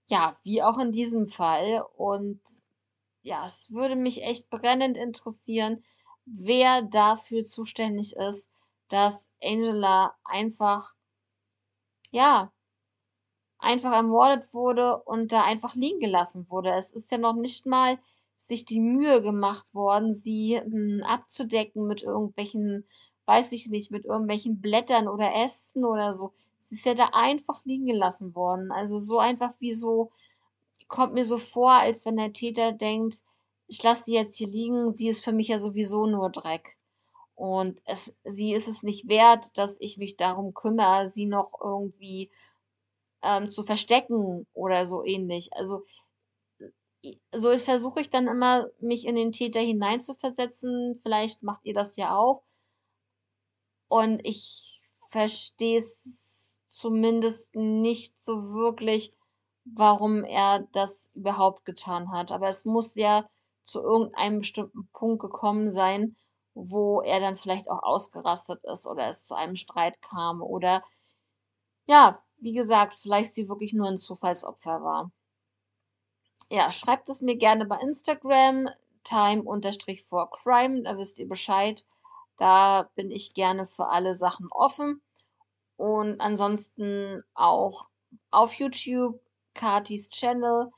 ja, 0.09 0.35
wie 0.43 0.63
auch 0.63 0.79
in 0.79 0.93
diesem 0.93 1.27
Fall. 1.27 1.85
Und 1.97 2.41
ja, 3.29 3.45
es 3.45 3.73
würde 3.73 3.95
mich 3.95 4.23
echt 4.23 4.49
brennend 4.49 4.97
interessieren, 4.97 5.85
wer 6.25 6.83
dafür 6.83 7.45
zuständig 7.45 8.17
ist, 8.17 8.51
dass 8.89 9.33
Angela 9.43 10.15
einfach, 10.25 10.95
ja, 12.11 12.51
einfach 13.59 13.93
ermordet 13.93 14.55
wurde 14.55 15.03
und 15.03 15.33
da 15.33 15.45
einfach 15.45 15.75
liegen 15.75 15.99
gelassen 15.99 16.49
wurde. 16.49 16.71
Es 16.71 16.95
ist 16.95 17.11
ja 17.11 17.19
noch 17.19 17.35
nicht 17.35 17.67
mal 17.67 17.99
sich 18.39 18.65
die 18.65 18.81
Mühe 18.81 19.21
gemacht 19.21 19.75
worden, 19.75 20.15
sie 20.15 20.59
hm, 20.59 21.03
abzudecken 21.05 21.87
mit 21.87 22.03
irgendwelchen, 22.03 22.87
weiß 23.27 23.53
ich 23.53 23.69
nicht, 23.69 23.91
mit 23.91 24.07
irgendwelchen 24.07 24.61
Blättern 24.61 25.07
oder 25.09 25.35
Ästen 25.35 25.85
oder 25.85 26.13
so. 26.13 26.33
Sie 26.61 26.77
ist 26.77 26.87
ja 26.87 26.95
da 26.95 27.11
einfach 27.13 27.65
liegen 27.65 27.85
gelassen 27.85 28.35
worden. 28.35 28.71
Also 28.73 28.99
so 28.99 29.19
einfach 29.19 29.53
wie 29.61 29.73
so, 29.73 30.13
kommt 30.89 31.15
mir 31.15 31.25
so 31.25 31.39
vor, 31.39 31.73
als 31.73 32.05
wenn 32.07 32.17
der 32.17 32.33
Täter 32.33 32.73
denkt, 32.73 33.23
ich 33.67 33.83
lasse 33.83 34.05
sie 34.05 34.15
jetzt 34.15 34.37
hier 34.37 34.49
liegen, 34.49 34.93
sie 34.93 35.09
ist 35.09 35.23
für 35.23 35.33
mich 35.33 35.49
ja 35.49 35.59
sowieso 35.59 36.07
nur 36.07 36.31
Dreck. 36.31 36.77
Und 37.35 37.81
es, 37.85 38.17
sie 38.25 38.53
ist 38.53 38.67
es 38.67 38.83
nicht 38.83 39.09
wert, 39.09 39.57
dass 39.59 39.77
ich 39.81 39.99
mich 39.99 40.17
darum 40.17 40.55
kümmere, 40.55 41.07
sie 41.07 41.27
noch 41.27 41.61
irgendwie 41.63 42.31
ähm, 43.23 43.49
zu 43.49 43.63
verstecken 43.63 44.47
oder 44.55 44.87
so 44.87 45.05
ähnlich. 45.05 45.53
Also 45.53 45.85
so 47.33 47.57
versuche 47.59 48.01
ich 48.01 48.11
dann 48.11 48.27
immer, 48.27 48.69
mich 48.81 49.07
in 49.07 49.15
den 49.15 49.33
Täter 49.33 49.61
hineinzuversetzen. 49.61 50.99
Vielleicht 51.03 51.43
macht 51.43 51.65
ihr 51.65 51.75
das 51.75 51.97
ja 51.97 52.17
auch. 52.17 52.43
Und 53.89 54.21
ich 54.25 54.83
verstehe 55.09 55.79
es 55.79 56.59
zumindest 56.69 57.55
nicht 57.57 58.21
so 58.21 58.53
wirklich, 58.53 59.15
warum 59.75 60.25
er 60.25 60.67
das 60.73 61.11
überhaupt 61.15 61.65
getan 61.65 62.11
hat. 62.13 62.33
Aber 62.33 62.49
es 62.49 62.65
muss 62.65 62.95
ja 62.97 63.29
zu 63.63 63.81
irgendeinem 63.83 64.39
bestimmten 64.39 64.89
Punkt 64.93 65.21
gekommen 65.21 65.69
sein, 65.69 66.17
wo 66.55 67.01
er 67.03 67.21
dann 67.21 67.37
vielleicht 67.37 67.71
auch 67.71 67.83
ausgerastet 67.83 68.61
ist 68.65 68.87
oder 68.87 69.07
es 69.07 69.25
zu 69.27 69.35
einem 69.35 69.57
Streit 69.57 70.01
kam 70.03 70.43
oder 70.43 70.83
ja, 71.87 72.19
wie 72.39 72.53
gesagt, 72.53 72.95
vielleicht 72.95 73.33
sie 73.33 73.49
wirklich 73.49 73.73
nur 73.73 73.89
ein 73.89 73.97
Zufallsopfer 73.97 74.83
war. 74.83 75.11
Ja, 76.51 76.71
schreibt 76.71 77.09
es 77.09 77.21
mir 77.21 77.37
gerne 77.37 77.67
bei 77.67 77.79
Instagram, 77.79 78.69
time-for-crime, 79.05 80.83
da 80.83 80.97
wisst 80.99 81.19
ihr 81.19 81.29
Bescheid. 81.29 81.85
Da 82.37 82.91
bin 82.95 83.11
ich 83.11 83.35
gerne 83.35 83.65
für 83.65 83.89
alle 83.89 84.15
Sachen 84.15 84.49
offen. 84.51 85.03
Und 85.77 86.21
ansonsten 86.21 87.23
auch 87.35 87.89
auf 88.31 88.55
YouTube, 88.55 89.21
Katis 89.59 90.09
Channel. 90.11 90.71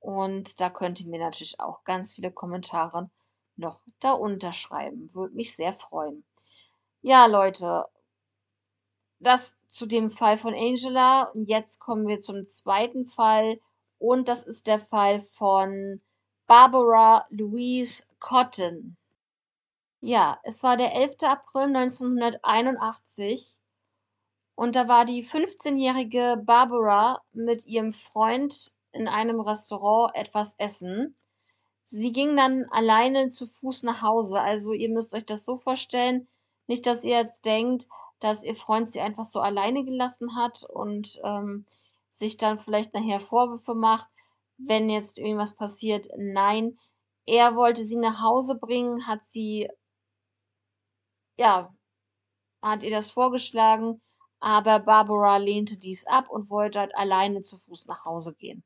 Und 0.00 0.60
da 0.60 0.68
könnt 0.68 1.00
ihr 1.00 1.08
mir 1.08 1.20
natürlich 1.20 1.60
auch 1.60 1.84
ganz 1.84 2.12
viele 2.12 2.32
Kommentare 2.32 3.08
noch 3.56 3.80
da 4.00 4.12
unterschreiben. 4.12 5.14
Würde 5.14 5.34
mich 5.34 5.54
sehr 5.54 5.72
freuen. 5.72 6.24
Ja, 7.00 7.26
Leute, 7.26 7.86
das 9.20 9.56
zu 9.68 9.86
dem 9.86 10.10
Fall 10.10 10.36
von 10.36 10.52
Angela. 10.52 11.30
Jetzt 11.34 11.78
kommen 11.78 12.08
wir 12.08 12.20
zum 12.20 12.44
zweiten 12.44 13.06
Fall. 13.06 13.60
Und 13.98 14.28
das 14.28 14.44
ist 14.44 14.66
der 14.66 14.80
Fall 14.80 15.20
von 15.20 16.02
Barbara 16.46 17.24
Louise 17.30 18.04
Cotton. 18.18 18.96
Ja, 20.00 20.38
es 20.42 20.62
war 20.62 20.76
der 20.76 20.92
11. 20.92 21.16
April 21.22 21.74
1981 21.74 23.62
und 24.54 24.76
da 24.76 24.88
war 24.88 25.04
die 25.04 25.24
15-jährige 25.24 26.42
Barbara 26.44 27.22
mit 27.32 27.66
ihrem 27.66 27.92
Freund 27.92 28.72
in 28.92 29.08
einem 29.08 29.40
Restaurant 29.40 30.14
etwas 30.14 30.54
essen. 30.58 31.16
Sie 31.84 32.12
ging 32.12 32.36
dann 32.36 32.66
alleine 32.70 33.30
zu 33.30 33.46
Fuß 33.46 33.82
nach 33.82 34.02
Hause. 34.02 34.40
Also 34.40 34.72
ihr 34.72 34.88
müsst 34.88 35.14
euch 35.14 35.26
das 35.26 35.44
so 35.44 35.58
vorstellen, 35.58 36.28
nicht, 36.66 36.86
dass 36.86 37.04
ihr 37.04 37.16
jetzt 37.16 37.44
denkt, 37.44 37.88
dass 38.20 38.44
ihr 38.44 38.54
Freund 38.54 38.90
sie 38.90 39.00
einfach 39.00 39.24
so 39.24 39.40
alleine 39.40 39.84
gelassen 39.84 40.36
hat 40.36 40.64
und 40.64 41.20
ähm, 41.24 41.66
sich 42.10 42.36
dann 42.36 42.58
vielleicht 42.58 42.94
nachher 42.94 43.20
Vorwürfe 43.20 43.74
macht, 43.74 44.08
wenn 44.56 44.88
jetzt 44.88 45.18
irgendwas 45.18 45.56
passiert. 45.56 46.08
Nein, 46.16 46.78
er 47.26 47.56
wollte 47.56 47.82
sie 47.82 47.96
nach 47.96 48.22
Hause 48.22 48.56
bringen, 48.56 49.06
hat 49.06 49.24
sie, 49.24 49.68
ja, 51.36 51.74
hat 52.62 52.82
ihr 52.82 52.90
das 52.90 53.10
vorgeschlagen, 53.10 54.00
aber 54.44 54.78
Barbara 54.78 55.38
lehnte 55.38 55.78
dies 55.78 56.06
ab 56.06 56.28
und 56.28 56.50
wollte 56.50 56.78
halt 56.78 56.94
alleine 56.94 57.40
zu 57.40 57.56
Fuß 57.56 57.86
nach 57.86 58.04
Hause 58.04 58.34
gehen. 58.34 58.62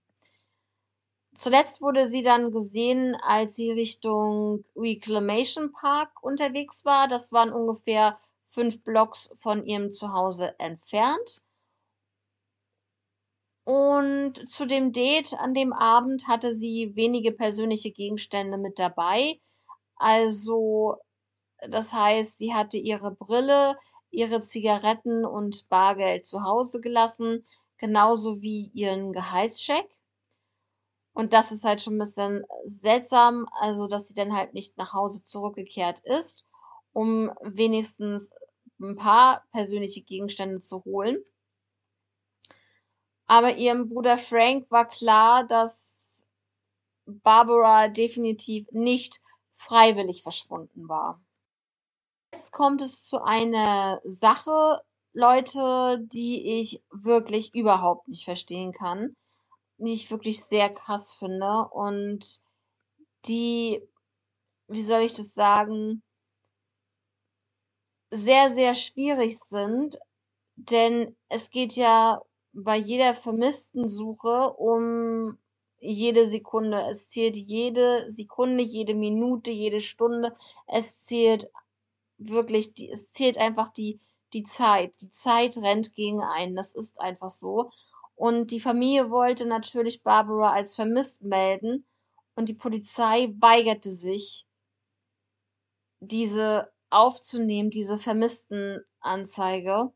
Zuletzt 1.37 1.81
wurde 1.81 2.09
sie 2.09 2.23
dann 2.23 2.51
gesehen, 2.51 3.15
als 3.23 3.55
sie 3.55 3.71
Richtung 3.71 4.65
Reclamation 4.75 5.71
Park 5.71 6.21
unterwegs 6.21 6.85
war. 6.85 7.07
Das 7.07 7.31
waren 7.31 7.53
ungefähr 7.53 8.19
fünf 8.47 8.83
Blocks 8.83 9.31
von 9.37 9.65
ihrem 9.65 9.93
Zuhause 9.93 10.59
entfernt. 10.59 11.43
Und 13.63 14.51
zu 14.51 14.67
dem 14.67 14.91
Date 14.91 15.35
an 15.39 15.55
dem 15.55 15.73
Abend 15.73 16.27
hatte 16.27 16.53
sie 16.53 16.97
wenige 16.97 17.31
persönliche 17.31 17.93
Gegenstände 17.93 18.59
mit 18.59 18.81
dabei. 18.81 19.39
Also, 19.95 20.97
das 21.69 21.93
heißt, 21.93 22.37
sie 22.37 22.53
hatte 22.53 22.79
ihre 22.79 23.13
Brille, 23.13 23.77
ihre 24.11 24.41
Zigaretten 24.41 25.25
und 25.25 25.69
Bargeld 25.69 26.25
zu 26.25 26.43
Hause 26.43 26.81
gelassen, 26.81 27.47
genauso 27.77 28.43
wie 28.43 28.71
ihren 28.75 29.13
Gehaltscheck. 29.13 29.89
Und 31.13 31.33
das 31.33 31.53
ist 31.53 31.65
halt 31.65 31.83
schon 31.83 31.97
ein 31.97 31.99
bisschen 31.99 32.45
seltsam, 32.65 33.47
also 33.61 33.89
dass 33.89 34.09
sie 34.09 34.15
dann 34.15 34.35
halt 34.37 34.55
nicht 34.55 34.77
nach 34.79 34.93
Hause 34.93 35.23
zurückgekehrt 35.23 36.01
ist 36.01 36.45
um 36.99 37.31
wenigstens 37.43 38.31
ein 38.81 38.97
paar 38.97 39.45
persönliche 39.53 40.03
Gegenstände 40.03 40.59
zu 40.59 40.85
holen. 40.85 41.23
Aber 43.27 43.57
ihrem 43.57 43.89
Bruder 43.89 44.19
Frank 44.19 44.69
war 44.71 44.89
klar, 44.89 45.45
dass 45.47 46.27
Barbara 47.07 47.89
definitiv 47.89 48.67
nicht 48.73 49.21
freiwillig 49.53 50.25
verschwunden 50.25 50.89
war. 50.89 51.21
Jetzt 52.39 52.53
kommt 52.53 52.83
es 52.83 53.03
zu 53.05 53.21
einer 53.21 54.01
Sache, 54.05 54.81
Leute, 55.13 55.99
die 56.13 56.61
ich 56.61 56.81
wirklich 56.93 57.53
überhaupt 57.53 58.07
nicht 58.07 58.25
verstehen 58.25 58.71
kann, 58.71 59.17
die 59.79 59.93
ich 59.93 60.09
wirklich 60.13 60.45
sehr 60.45 60.73
krass 60.73 61.13
finde 61.13 61.67
und 61.73 62.41
die, 63.25 63.83
wie 64.69 64.85
soll 64.85 65.01
ich 65.01 65.15
das 65.15 65.35
sagen, 65.35 66.05
sehr, 68.13 68.51
sehr 68.51 68.75
schwierig 68.75 69.37
sind, 69.41 69.99
denn 70.55 71.17
es 71.29 71.51
geht 71.51 71.73
ja 71.73 72.23
bei 72.53 72.77
jeder 72.77 73.15
vermissten 73.15 73.89
Suche 73.89 74.53
um 74.53 75.39
jede 75.81 76.25
Sekunde. 76.25 76.87
Es 76.89 77.09
zählt 77.09 77.37
jede 77.37 78.09
Sekunde, 78.09 78.63
jede 78.63 78.95
Minute, 78.95 79.51
jede 79.51 79.81
Stunde. 79.81 80.37
Es 80.69 81.03
zählt 81.05 81.51
wirklich, 82.19 82.75
die, 82.75 82.91
es 82.91 83.13
zählt 83.13 83.39
einfach 83.39 83.71
die, 83.71 84.01
die 84.33 84.43
Zeit. 84.43 85.01
Die 85.01 85.09
Zeit 85.09 85.57
rennt 85.57 85.95
gegen 85.95 86.23
einen. 86.23 86.55
Das 86.55 86.75
ist 86.75 87.01
einfach 87.01 87.31
so. 87.31 87.71
Und 88.15 88.51
die 88.51 88.61
Familie 88.61 89.11
wollte 89.11 89.47
natürlich 89.47 90.03
Barbara 90.03 90.53
als 90.53 90.75
vermisst 90.75 91.23
melden 91.23 91.87
und 92.35 92.49
die 92.49 92.55
Polizei 92.55 93.33
weigerte 93.39 93.95
sich, 93.95 94.47
diese 96.01 96.73
aufzunehmen, 96.91 97.71
diese 97.71 97.99
Vermisstenanzeige. 97.99 99.93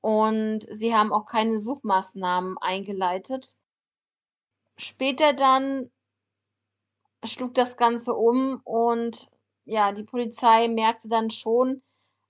Und 0.00 0.66
sie 0.70 0.94
haben 0.94 1.12
auch 1.12 1.26
keine 1.26 1.58
Suchmaßnahmen 1.58 2.58
eingeleitet. 2.58 3.56
Später 4.76 5.32
dann 5.32 5.90
schlug 7.24 7.54
das 7.54 7.76
Ganze 7.76 8.14
um 8.14 8.60
und 8.64 9.28
ja, 9.66 9.92
die 9.92 10.04
Polizei 10.04 10.68
merkte 10.68 11.08
dann 11.08 11.30
schon, 11.30 11.82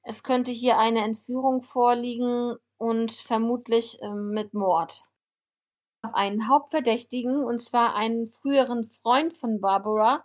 es 0.03 0.23
könnte 0.23 0.51
hier 0.51 0.79
eine 0.79 1.05
Entführung 1.05 1.63
vorliegen 1.63 2.57
und 2.79 3.13
vermutlich 3.13 4.01
äh, 4.03 4.09
mit 4.09 4.55
Mord. 4.55 5.03
Einen 6.03 6.49
Hauptverdächtigen, 6.49 7.45
und 7.45 7.61
zwar 7.61 7.95
einen 7.95 8.27
früheren 8.27 8.85
Freund 8.85 9.37
von 9.37 9.61
Barbara, 9.61 10.25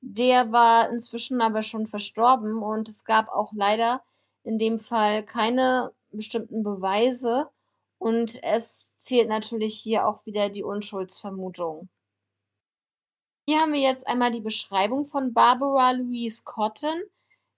der 0.00 0.52
war 0.52 0.90
inzwischen 0.90 1.40
aber 1.40 1.62
schon 1.62 1.86
verstorben 1.86 2.62
und 2.62 2.88
es 2.88 3.04
gab 3.04 3.28
auch 3.28 3.52
leider 3.54 4.02
in 4.42 4.58
dem 4.58 4.78
Fall 4.78 5.24
keine 5.24 5.92
bestimmten 6.10 6.62
Beweise 6.62 7.48
und 7.98 8.42
es 8.42 8.96
zählt 8.96 9.28
natürlich 9.28 9.74
hier 9.76 10.06
auch 10.06 10.26
wieder 10.26 10.48
die 10.48 10.64
Unschuldsvermutung. 10.64 11.88
Hier 13.44 13.58
haben 13.58 13.72
wir 13.72 13.80
jetzt 13.80 14.06
einmal 14.06 14.30
die 14.30 14.40
Beschreibung 14.40 15.04
von 15.04 15.34
Barbara 15.34 15.90
Louise 15.90 16.44
Cotton. 16.44 17.02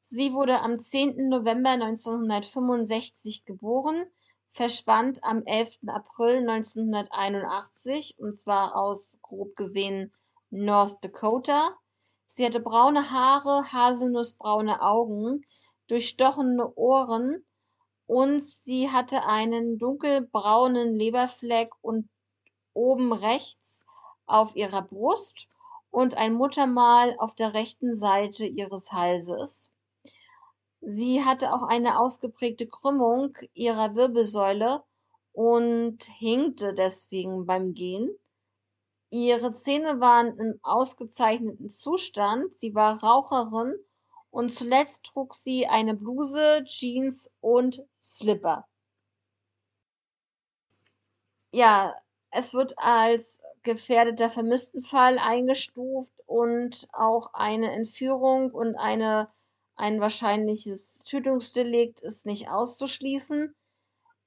Sie 0.01 0.33
wurde 0.33 0.62
am 0.62 0.79
10. 0.79 1.29
November 1.29 1.73
1965 1.73 3.44
geboren, 3.44 4.07
verschwand 4.49 5.23
am 5.25 5.42
11. 5.44 5.81
April 5.88 6.49
1981 6.49 8.18
und 8.18 8.35
zwar 8.35 8.77
aus 8.77 9.18
grob 9.20 9.57
gesehen 9.57 10.11
North 10.49 11.05
Dakota. 11.05 11.77
Sie 12.27 12.47
hatte 12.47 12.61
braune 12.61 13.11
Haare, 13.11 13.70
haselnussbraune 13.70 14.81
Augen, 14.81 15.44
durchstochene 15.88 16.73
Ohren 16.77 17.44
und 18.07 18.42
sie 18.42 18.90
hatte 18.90 19.27
einen 19.27 19.77
dunkelbraunen 19.79 20.94
Leberfleck 20.94 21.75
und 21.83 22.09
oben 22.73 23.12
rechts 23.12 23.85
auf 24.25 24.57
ihrer 24.57 24.81
Brust 24.81 25.47
und 25.94 26.16
ein 26.16 26.35
Muttermal 26.35 27.14
auf 27.18 27.37
der 27.37 27.54
rechten 27.54 27.94
Seite 27.94 28.46
ihres 28.46 28.90
Halses. 28.90 29.72
Sie 30.80 31.24
hatte 31.24 31.52
auch 31.52 31.62
eine 31.62 32.00
ausgeprägte 32.00 32.66
Krümmung 32.66 33.38
ihrer 33.54 33.94
Wirbelsäule 33.94 34.83
und 35.33 36.02
hinkte 36.02 36.74
deswegen 36.74 37.46
beim 37.46 37.74
Gehen. 37.74 38.11
Ihre 39.11 39.52
Zähne 39.52 40.00
waren 40.00 40.37
im 40.37 40.59
ausgezeichneten 40.64 41.68
Zustand. 41.68 42.52
Sie 42.52 42.74
war 42.74 43.04
Raucherin 43.04 43.76
und 44.30 44.52
zuletzt 44.52 45.04
trug 45.07 45.33
sie 45.33 45.68
eine 45.68 45.94
Bluse, 45.94 46.64
Jeans 46.64 47.33
und 47.40 47.85
Slipper. 48.02 48.66
Ja, 51.52 51.94
es 52.35 52.53
wird 52.53 52.77
als 52.79 53.42
gefährdeter 53.62 54.29
Vermisstenfall 54.29 55.18
eingestuft 55.18 56.12
und 56.27 56.88
auch 56.92 57.33
eine 57.33 57.70
Entführung 57.73 58.51
und 58.51 58.75
eine, 58.75 59.29
ein 59.77 60.01
wahrscheinliches 60.01 61.05
Tötungsdelikt 61.05 62.01
ist 62.01 62.27
nicht 62.27 62.51
auszuschließen. 62.51 63.55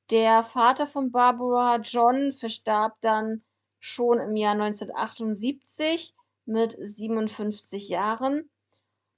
Der 0.09 0.41
Vater 0.43 0.87
von 0.87 1.11
Barbara, 1.11 1.79
John, 1.81 2.31
verstarb 2.31 2.95
dann 3.01 3.43
schon 3.79 4.19
im 4.19 4.37
Jahr 4.37 4.53
1978 4.53 6.15
mit 6.45 6.77
57 6.79 7.89
Jahren. 7.89 8.49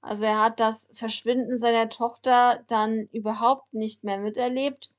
Also 0.00 0.24
er 0.24 0.40
hat 0.40 0.58
das 0.58 0.90
Verschwinden 0.92 1.58
seiner 1.58 1.90
Tochter 1.90 2.64
dann 2.66 3.08
überhaupt 3.12 3.72
nicht 3.72 4.02
mehr 4.02 4.18
miterlebt 4.18 4.90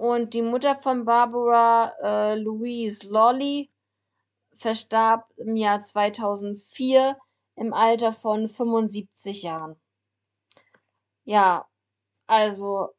und 0.00 0.32
die 0.32 0.40
Mutter 0.40 0.76
von 0.76 1.04
Barbara, 1.04 1.92
äh, 2.00 2.34
Louise 2.36 3.06
Lawley, 3.06 3.70
verstarb 4.54 5.28
im 5.36 5.56
Jahr 5.56 5.80
2004 5.80 7.18
im 7.56 7.74
Alter 7.74 8.12
von 8.12 8.48
75 8.48 9.42
Jahren. 9.42 9.76
Ja, 11.24 11.68
also 12.26 12.90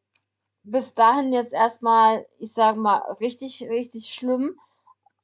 bis 0.64 0.94
dahin 0.94 1.34
jetzt 1.34 1.54
erstmal, 1.54 2.28
ich 2.40 2.54
sag 2.54 2.78
mal, 2.78 3.00
richtig, 3.20 3.64
richtig 3.64 4.14
schlimm. 4.14 4.60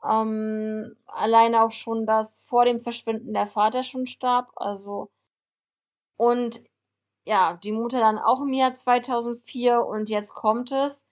Ähm, 0.04 0.96
alleine 1.06 1.64
auch 1.64 1.72
schon, 1.72 2.08
dass 2.08 2.46
vor 2.48 2.66
dem 2.66 2.80
Verschwinden 2.80 3.34
der 3.34 3.48
Vater 3.48 3.84
schon 3.84 4.08
starb. 4.08 4.52
Also 4.56 5.10
und 6.18 6.62
ja, 7.26 7.58
die 7.58 7.72
Mutter 7.72 8.00
dann 8.00 8.18
auch 8.20 8.42
im 8.42 8.54
Jahr 8.54 8.74
2004 8.74 9.86
und 9.86 10.10
jetzt 10.10 10.34
kommt 10.34 10.72
es. 10.72 11.07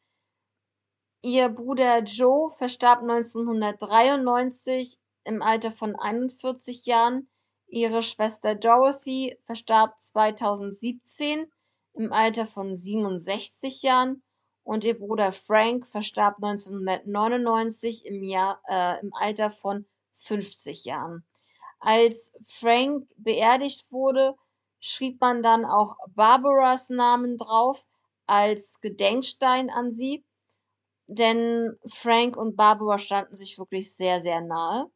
Ihr 1.28 1.50
Bruder 1.50 2.04
Joe 2.04 2.52
verstarb 2.52 3.02
1993 3.02 5.00
im 5.24 5.42
Alter 5.42 5.72
von 5.72 5.96
41 5.96 6.86
Jahren. 6.86 7.28
Ihre 7.66 8.04
Schwester 8.04 8.54
Dorothy 8.54 9.36
verstarb 9.44 10.00
2017 10.00 11.52
im 11.96 12.14
Alter 12.14 12.46
von 12.46 12.76
67 12.76 13.82
Jahren 13.82 14.22
und 14.64 14.84
ihr 14.84 15.00
Bruder 15.00 15.32
Frank 15.32 15.88
verstarb 15.88 16.36
1999 16.44 18.06
im, 18.06 18.24
Jahr, 18.24 18.62
äh, 18.68 19.00
im 19.00 19.12
Alter 19.16 19.50
von 19.50 19.88
50 20.12 20.86
Jahren. 20.86 21.26
Als 21.80 22.36
Frank 22.46 23.10
beerdigt 23.18 23.92
wurde, 23.92 24.36
schrieb 24.80 25.20
man 25.22 25.42
dann 25.42 25.66
auch 25.66 25.96
Barbaras 26.10 26.92
Namen 26.92 27.40
drauf 27.40 27.88
als 28.28 28.80
Gedenkstein 28.82 29.70
an 29.70 29.92
sie 29.92 30.24
denn 31.08 31.78
Frank 31.86 32.38
und 32.38 32.56
Barbara 32.56 32.98
standen 32.98 33.36
sich 33.36 33.58
wirklich 33.60 33.96
sehr, 33.96 34.20
sehr 34.20 34.42
nahe. 34.42 34.90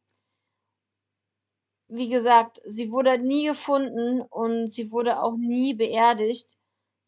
Wie 1.88 2.08
gesagt, 2.08 2.60
sie 2.64 2.92
wurde 2.92 3.18
nie 3.18 3.46
gefunden 3.46 4.20
und 4.20 4.68
sie 4.68 4.92
wurde 4.92 5.22
auch 5.22 5.36
nie 5.36 5.74
beerdigt. 5.74 6.56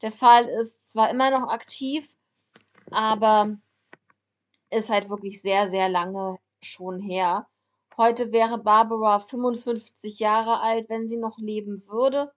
Der 0.03 0.11
Fall 0.11 0.47
ist 0.47 0.91
zwar 0.91 1.11
immer 1.11 1.31
noch 1.31 1.49
aktiv, 1.49 2.17
aber 2.91 3.57
ist 4.71 4.91
halt 4.91 5.09
wirklich 5.09 5.41
sehr, 5.41 5.69
sehr 5.69 5.89
lange 5.89 6.39
schon 6.61 7.01
her. 7.01 7.47
Heute 7.97 8.33
wäre 8.33 8.59
Barbara 8.59 9.21
55 9.21 10.19
Jahre 10.19 10.61
alt, 10.61 10.89
wenn 10.89 11.07
sie 11.07 11.19
noch 11.19 11.39
leben 11.39 11.87
würde. 11.89 12.33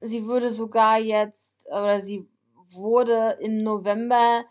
Sie 0.00 0.26
würde 0.26 0.50
sogar 0.50 0.98
jetzt, 0.98 1.66
oder 1.66 2.00
sie 2.00 2.28
wurde 2.70 3.38
im 3.40 3.62
November 3.62 4.44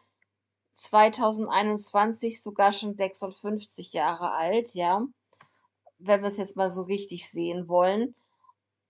2021 0.77 2.39
sogar 2.39 2.71
schon 2.71 2.93
56 2.93 3.93
Jahre 3.93 4.31
alt, 4.31 4.75
ja, 4.75 5.03
wenn 5.97 6.21
wir 6.21 6.27
es 6.27 6.37
jetzt 6.37 6.55
mal 6.55 6.69
so 6.69 6.83
richtig 6.83 7.27
sehen 7.29 7.67
wollen. 7.67 8.13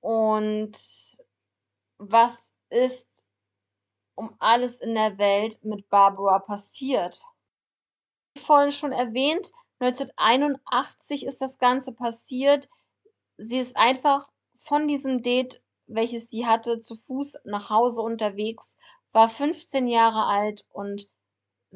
Und 0.01 0.77
was 1.97 2.51
ist 2.69 3.23
um 4.15 4.35
alles 4.39 4.79
in 4.79 4.95
der 4.95 5.17
Welt 5.17 5.63
mit 5.63 5.89
Barbara 5.89 6.39
passiert? 6.39 7.23
Wie 8.33 8.41
vorhin 8.41 8.73
schon 8.73 8.91
erwähnt, 8.91 9.53
1981 9.79 11.25
ist 11.25 11.39
das 11.39 11.57
Ganze 11.57 11.93
passiert. 11.93 12.67
Sie 13.37 13.59
ist 13.59 13.77
einfach 13.77 14.29
von 14.55 14.89
diesem 14.89 15.21
Date, 15.21 15.61
welches 15.85 16.29
sie 16.29 16.45
hatte, 16.45 16.79
zu 16.79 16.95
Fuß 16.95 17.39
nach 17.45 17.69
Hause 17.69 18.01
unterwegs, 18.01 18.77
war 19.13 19.29
15 19.29 19.87
Jahre 19.87 20.25
alt 20.25 20.65
und 20.73 21.07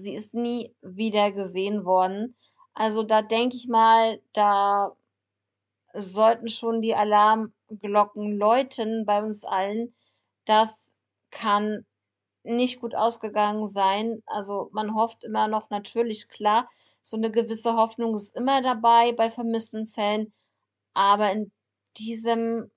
sie 0.01 0.15
ist 0.15 0.33
nie 0.33 0.75
wieder 0.81 1.31
gesehen 1.31 1.85
worden. 1.85 2.35
Also 2.73 3.03
da 3.03 3.21
denke 3.21 3.55
ich 3.55 3.67
mal, 3.67 4.21
da 4.33 4.95
sollten 5.93 6.47
schon 6.49 6.81
die 6.81 6.95
Alarmglocken 6.95 8.37
läuten 8.37 9.05
bei 9.05 9.21
uns 9.21 9.43
allen. 9.43 9.95
Das 10.45 10.95
kann 11.29 11.85
nicht 12.43 12.79
gut 12.79 12.95
ausgegangen 12.95 13.67
sein. 13.67 14.23
Also 14.25 14.69
man 14.71 14.95
hofft 14.95 15.23
immer 15.23 15.47
noch 15.47 15.69
natürlich 15.69 16.29
klar, 16.29 16.67
so 17.03 17.17
eine 17.17 17.31
gewisse 17.31 17.75
Hoffnung 17.75 18.15
ist 18.15 18.35
immer 18.35 18.61
dabei 18.61 19.11
bei 19.13 19.29
vermissten 19.29 19.87
Fällen. 19.87 20.33
Aber 20.93 21.31
in 21.31 21.51
diesem 21.97 22.71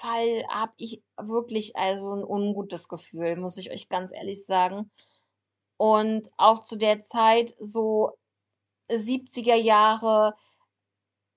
Fall 0.00 0.44
habe 0.48 0.72
ich 0.78 1.02
wirklich 1.16 1.76
also 1.76 2.12
ein 2.12 2.24
ungutes 2.24 2.88
Gefühl, 2.88 3.36
muss 3.36 3.56
ich 3.58 3.70
euch 3.70 3.88
ganz 3.88 4.12
ehrlich 4.12 4.44
sagen. 4.44 4.90
Und 5.82 6.28
auch 6.36 6.60
zu 6.60 6.78
der 6.78 7.00
Zeit 7.00 7.56
so 7.58 8.12
70er 8.88 9.56
Jahre 9.56 10.36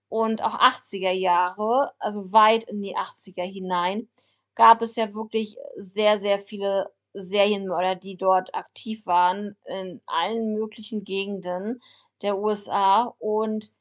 und 0.07 0.43
auch 0.43 0.59
80er 0.59 1.13
Jahre, 1.13 1.93
also 1.97 2.31
weit 2.31 2.65
in 2.65 2.79
die 2.79 2.95
80er 2.95 3.41
hinein, 3.41 4.07
gab 4.53 4.83
es 4.83 4.97
ja 4.97 5.15
wirklich 5.15 5.57
sehr, 5.77 6.19
sehr 6.19 6.39
viele 6.39 6.93
Serienmörder, 7.13 7.95
die 7.95 8.17
dort 8.17 8.53
aktiv 8.53 9.07
waren 9.07 9.57
in 9.65 10.03
allen 10.05 10.53
möglichen 10.53 11.03
Gegenden 11.03 11.81
der 12.21 12.37
USA. 12.37 13.15
Und 13.17 13.71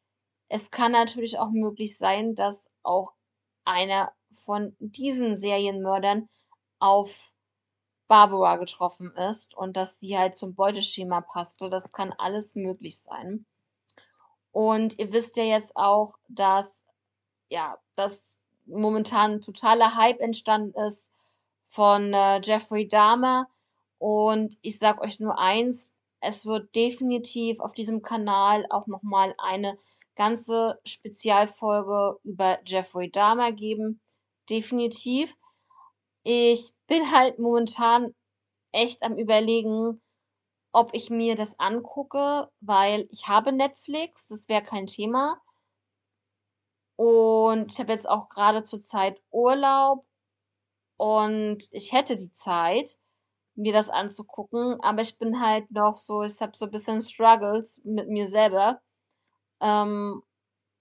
es 0.48 0.70
kann 0.70 0.92
natürlich 0.92 1.38
auch 1.38 1.50
möglich 1.50 1.98
sein, 1.98 2.34
dass 2.34 2.70
auch 2.82 3.12
einer 3.66 4.14
von 4.32 4.74
diesen 4.78 5.36
Serienmördern 5.36 6.30
auf 6.78 7.33
Barbara 8.08 8.56
getroffen 8.56 9.12
ist 9.12 9.56
und 9.56 9.76
dass 9.76 9.98
sie 9.98 10.18
halt 10.18 10.36
zum 10.36 10.54
Beuteschema 10.54 11.20
passte. 11.20 11.70
Das 11.70 11.92
kann 11.92 12.12
alles 12.12 12.54
möglich 12.54 13.00
sein. 13.00 13.46
Und 14.52 14.98
ihr 14.98 15.12
wisst 15.12 15.36
ja 15.36 15.44
jetzt 15.44 15.76
auch, 15.76 16.14
dass 16.28 16.84
ja, 17.48 17.78
dass 17.96 18.40
momentan 18.66 19.40
totaler 19.40 19.96
Hype 19.96 20.20
entstanden 20.20 20.74
ist 20.86 21.12
von 21.66 22.12
äh, 22.12 22.40
Jeffrey 22.42 22.88
Dahmer. 22.88 23.48
Und 23.98 24.56
ich 24.60 24.78
sag 24.78 25.00
euch 25.00 25.20
nur 25.20 25.38
eins, 25.38 25.94
es 26.20 26.46
wird 26.46 26.74
definitiv 26.74 27.60
auf 27.60 27.74
diesem 27.74 28.02
Kanal 28.02 28.66
auch 28.70 28.86
nochmal 28.86 29.34
eine 29.38 29.76
ganze 30.16 30.80
Spezialfolge 30.84 32.18
über 32.22 32.58
Jeffrey 32.66 33.10
Dahmer 33.10 33.52
geben. 33.52 34.00
Definitiv. 34.48 35.36
Ich 36.24 36.72
bin 36.86 37.12
halt 37.12 37.38
momentan 37.38 38.14
echt 38.72 39.02
am 39.02 39.16
Überlegen, 39.18 40.02
ob 40.72 40.90
ich 40.94 41.10
mir 41.10 41.36
das 41.36 41.60
angucke, 41.60 42.50
weil 42.60 43.06
ich 43.10 43.28
habe 43.28 43.52
Netflix, 43.52 44.26
das 44.28 44.48
wäre 44.48 44.62
kein 44.62 44.86
Thema. 44.86 45.40
Und 46.96 47.72
ich 47.72 47.78
habe 47.78 47.92
jetzt 47.92 48.08
auch 48.08 48.28
gerade 48.28 48.62
zur 48.62 48.80
Zeit 48.80 49.20
Urlaub 49.30 50.06
und 50.96 51.68
ich 51.72 51.92
hätte 51.92 52.16
die 52.16 52.30
Zeit, 52.30 52.98
mir 53.56 53.72
das 53.72 53.90
anzugucken, 53.90 54.80
aber 54.80 55.02
ich 55.02 55.18
bin 55.18 55.40
halt 55.40 55.70
noch 55.70 55.96
so, 55.96 56.22
ich 56.22 56.40
habe 56.40 56.56
so 56.56 56.66
ein 56.66 56.70
bisschen 56.72 57.00
Struggles 57.00 57.82
mit 57.84 58.08
mir 58.08 58.26
selber. 58.26 58.80
Ähm, 59.60 60.22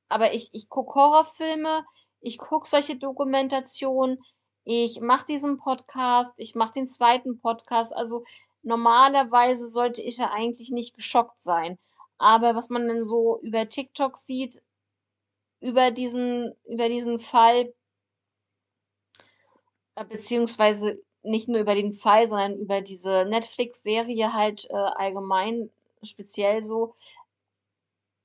aber 0.10 0.34
ich, 0.34 0.50
ich 0.54 0.70
gucke 0.70 0.96
Horrorfilme, 0.96 1.86
ich 2.20 2.38
gucke 2.38 2.68
solche 2.68 2.98
Dokumentationen, 2.98 4.20
Ich 4.66 5.02
mache 5.02 5.26
diesen 5.26 5.58
Podcast, 5.58 6.40
ich 6.40 6.56
mache 6.56 6.74
den 6.74 6.88
zweiten 6.88 7.40
Podcast. 7.40 7.94
Also 7.94 8.24
normalerweise 8.62 9.68
sollte 9.68 10.02
ich 10.02 10.18
ja 10.18 10.32
eigentlich 10.32 10.72
nicht 10.72 10.96
geschockt 10.96 11.42
sein. 11.42 11.78
Aber 12.18 12.56
was 12.56 12.70
man 12.70 12.88
dann 12.88 13.04
so 13.04 13.40
über 13.42 13.68
TikTok 13.68 14.18
sieht, 14.18 14.62
über 15.60 15.92
diesen, 15.92 16.56
über 16.66 16.90
diesen 16.90 17.20
Fall, 17.20 17.74
äh, 19.96 20.06
beziehungsweise 20.06 21.02
nicht 21.24 21.48
nur 21.48 21.62
über 21.62 21.76
den 21.76 21.94
Fall, 21.94 22.28
sondern 22.28 22.58
über 22.58 22.82
diese 22.82 23.26
Netflix-Serie 23.26 24.34
halt 24.34 24.66
äh, 24.70 24.74
allgemein, 24.74 25.70
speziell 26.02 26.64
so, 26.64 26.96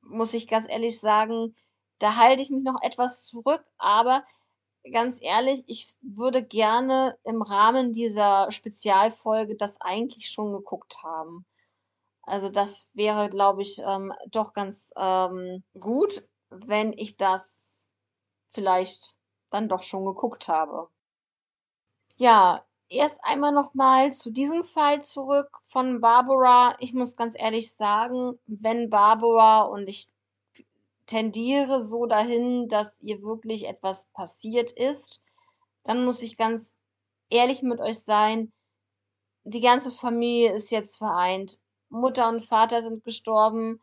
muss 0.03 0.35
ich 0.35 0.49
ganz 0.49 0.69
ehrlich 0.69 0.99
sagen, 1.01 1.55
da 1.99 2.17
halte 2.17 2.43
ich 2.43 2.51
mich 2.51 2.63
noch 2.63 2.81
etwas 2.83 3.27
zurück, 3.27 3.63
aber 3.77 4.25
ganz 4.91 5.23
ehrlich, 5.23 5.65
ich 5.67 5.97
würde 6.03 6.45
gerne 6.45 7.19
im 7.25 7.43
Rahmen 7.43 7.93
dieser 7.93 8.51
Spezialfolge 8.51 9.57
das 9.57 9.81
eigentlich 9.81 10.31
schon 10.31 10.53
geguckt 10.53 11.03
haben. 11.03 11.47
Also 12.23 12.51
das 12.51 12.91
wäre, 12.95 13.31
glaube 13.31 13.63
ich, 13.63 13.81
ähm, 13.85 14.13
doch 14.31 14.53
ganz 14.53 14.93
ähm, 14.97 15.65
gut, 15.79 16.29
wenn 16.51 16.93
ich 16.93 17.17
das 17.17 17.89
vielleicht 18.49 19.17
dann 19.51 19.69
doch 19.69 19.83
schon 19.83 20.05
geguckt 20.05 20.49
habe. 20.49 20.89
Ja, 22.17 22.65
erst 22.89 23.25
einmal 23.25 23.53
nochmal 23.53 24.13
zu 24.13 24.31
diesem 24.31 24.63
Fall 24.63 25.03
zurück 25.03 25.59
von 25.63 26.01
Barbara. 26.01 26.77
Ich 26.81 26.93
muss 26.93 27.17
ganz 27.17 27.35
ehrlich 27.39 27.73
sagen, 27.73 28.39
wenn 28.47 28.91
Barbara 28.91 29.63
und 29.63 29.89
ich 29.89 30.09
tendiere 31.09 31.81
so 31.83 32.07
dahin, 32.07 32.69
dass 32.69 33.01
ihr 33.01 33.23
wirklich 33.23 33.67
etwas 33.67 34.07
passiert 34.13 34.71
ist, 34.71 35.23
dann 35.83 36.05
muss 36.05 36.23
ich 36.23 36.37
ganz 36.37 36.77
ehrlich 37.31 37.63
mit 37.63 37.81
euch 37.81 37.99
sein. 37.99 38.53
Die 39.45 39.61
ganze 39.61 39.91
Familie 39.91 40.53
ist 40.53 40.71
jetzt 40.71 40.97
vereint. 40.97 41.59
Mutter 41.89 42.29
und 42.29 42.45
Vater 42.45 42.83
sind 42.83 43.03
gestorben. 43.05 43.81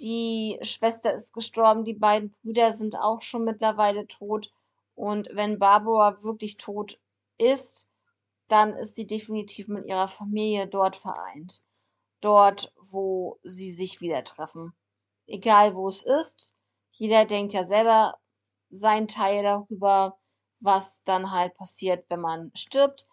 Die 0.00 0.58
Schwester 0.62 1.12
ist 1.12 1.32
gestorben. 1.32 1.84
Die 1.84 1.94
beiden 1.94 2.30
Brüder 2.30 2.70
sind 2.72 2.96
auch 2.96 3.20
schon 3.20 3.44
mittlerweile 3.44 4.06
tot. 4.06 4.52
Und 4.94 5.28
wenn 5.32 5.58
Barbara 5.58 6.22
wirklich 6.22 6.56
tot 6.56 7.00
ist, 7.36 7.88
dann 8.46 8.74
ist 8.74 8.94
sie 8.94 9.06
definitiv 9.06 9.66
mit 9.66 9.86
ihrer 9.86 10.06
Familie 10.06 10.68
dort 10.68 10.94
vereint. 10.94 11.62
Dort, 12.20 12.72
wo 12.80 13.40
sie 13.42 13.72
sich 13.72 14.00
wieder 14.00 14.22
treffen 14.22 14.72
egal 15.26 15.74
wo 15.74 15.88
es 15.88 16.02
ist. 16.02 16.54
Jeder 16.92 17.24
denkt 17.24 17.52
ja 17.52 17.64
selber 17.64 18.18
seinen 18.70 19.08
Teil 19.08 19.42
darüber, 19.42 20.18
was 20.60 21.02
dann 21.04 21.30
halt 21.30 21.54
passiert, 21.54 22.04
wenn 22.08 22.20
man 22.20 22.50
stirbt. 22.54 23.06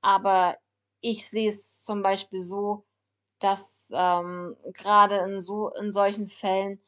Aber 0.00 0.56
ich 1.00 1.28
sehe 1.28 1.48
es 1.48 1.84
zum 1.84 2.02
Beispiel 2.02 2.40
so, 2.40 2.84
dass 3.38 3.92
ähm, 3.94 4.56
gerade 4.72 5.18
in 5.18 5.40
so 5.40 5.70
in 5.70 5.92
solchen 5.92 6.26
Fällen 6.26 6.80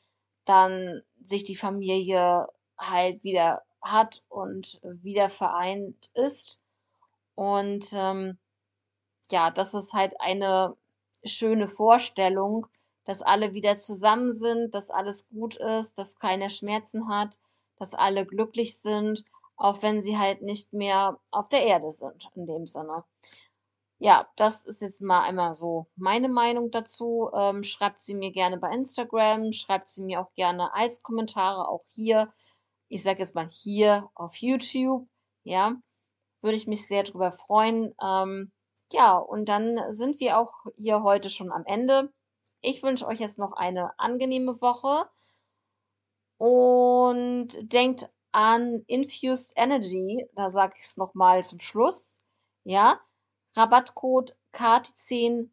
dann 0.45 1.03
sich 1.21 1.45
die 1.45 1.57
Familie 1.57 2.49
halt 2.79 3.23
wieder 3.23 3.63
hat 3.83 4.25
und 4.29 4.81
wieder 4.83 5.29
vereint 5.29 6.11
ist. 6.15 6.61
Und 7.35 7.93
ähm, 7.93 8.39
ja, 9.31 9.51
das 9.51 9.75
ist 9.75 9.93
halt 9.93 10.21
eine 10.21 10.77
schöne 11.25 11.69
Vorstellung, 11.69 12.67
dass 13.09 13.23
alle 13.23 13.55
wieder 13.55 13.75
zusammen 13.77 14.33
sind, 14.33 14.75
dass 14.75 14.91
alles 14.91 15.31
gut 15.31 15.57
ist, 15.57 15.97
dass 15.97 16.19
keiner 16.19 16.51
Schmerzen 16.51 17.09
hat, 17.09 17.39
dass 17.79 17.95
alle 17.95 18.27
glücklich 18.27 18.79
sind, 18.79 19.25
auch 19.57 19.81
wenn 19.83 20.03
sie 20.03 20.19
halt 20.19 20.43
nicht 20.43 20.75
mehr 20.75 21.19
auf 21.31 21.49
der 21.49 21.63
Erde 21.63 21.91
sind, 21.91 22.29
in 22.35 22.47
dem 22.47 22.67
Sinne. 22.67 23.05
Ja, 23.99 24.29
das 24.37 24.67
ist 24.67 24.83
jetzt 24.83 25.01
mal 25.01 25.23
einmal 25.23 25.55
so 25.55 25.87
meine 25.97 26.29
Meinung 26.29 26.71
dazu. 26.71 27.31
Ähm, 27.35 27.63
schreibt 27.63 28.03
sie 28.03 28.15
mir 28.15 28.31
gerne 28.31 28.59
bei 28.59 28.71
Instagram, 28.73 29.53
schreibt 29.53 29.89
sie 29.89 30.03
mir 30.03 30.21
auch 30.21 30.35
gerne 30.35 30.75
als 30.75 31.03
Kommentare, 31.03 31.67
auch 31.67 31.87
hier. 31.89 32.31
Ich 32.89 33.03
sage 33.03 33.21
jetzt 33.21 33.35
mal 33.35 33.49
hier 33.49 34.11
auf 34.17 34.37
YouTube, 34.37 35.09
ja, 35.45 35.77
würde 36.43 36.59
ich 36.59 36.67
mich 36.67 36.87
sehr 36.87 37.05
drüber 37.05 37.33
freuen. 37.33 37.95
Ähm, 38.05 38.53
ja, 38.93 39.17
und 39.17 39.49
dann 39.49 39.81
sind 39.93 40.21
wir 40.21 40.39
auch 40.39 40.53
hier 40.77 41.03
heute 41.03 41.31
schon 41.31 41.51
am 41.51 41.65
Ende. 41.65 42.13
Ich 42.61 42.83
wünsche 42.83 43.07
euch 43.07 43.21
jetzt 43.21 43.39
noch 43.39 43.53
eine 43.53 43.99
angenehme 43.99 44.61
Woche 44.61 45.09
und 46.39 47.49
denkt 47.61 48.11
an 48.33 48.83
Infused 48.87 49.53
Energy, 49.57 50.29
da 50.35 50.51
sage 50.51 50.75
ich 50.77 50.85
es 50.85 50.97
nochmal 50.97 51.45
zum 51.45 51.61
Schluss. 51.61 52.25
Ja, 52.65 53.01
Rabattcode 53.57 54.37
KT10 54.53 55.51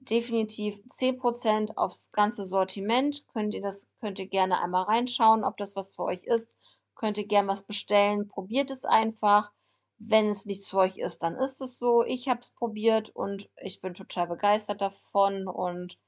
definitiv 0.00 0.82
10% 0.88 1.76
aufs 1.76 2.10
ganze 2.10 2.44
Sortiment. 2.44 3.26
Könnt 3.32 3.54
ihr 3.54 3.62
das, 3.62 3.88
könnt 4.00 4.18
ihr 4.18 4.26
gerne 4.26 4.60
einmal 4.60 4.84
reinschauen, 4.84 5.44
ob 5.44 5.56
das 5.56 5.76
was 5.76 5.94
für 5.94 6.04
euch 6.04 6.24
ist. 6.24 6.56
Könnt 6.94 7.18
ihr 7.18 7.26
gerne 7.26 7.48
was 7.48 7.64
bestellen. 7.64 8.28
Probiert 8.28 8.70
es 8.70 8.84
einfach. 8.84 9.52
Wenn 9.98 10.26
es 10.28 10.44
nichts 10.44 10.70
für 10.70 10.78
euch 10.78 10.98
ist, 10.98 11.22
dann 11.22 11.36
ist 11.36 11.60
es 11.60 11.78
so. 11.78 12.02
Ich 12.02 12.28
habe 12.28 12.40
es 12.40 12.50
probiert 12.50 13.10
und 13.10 13.48
ich 13.62 13.80
bin 13.80 13.94
total 13.94 14.26
begeistert 14.26 14.82
davon 14.82 15.46
und 15.46 15.98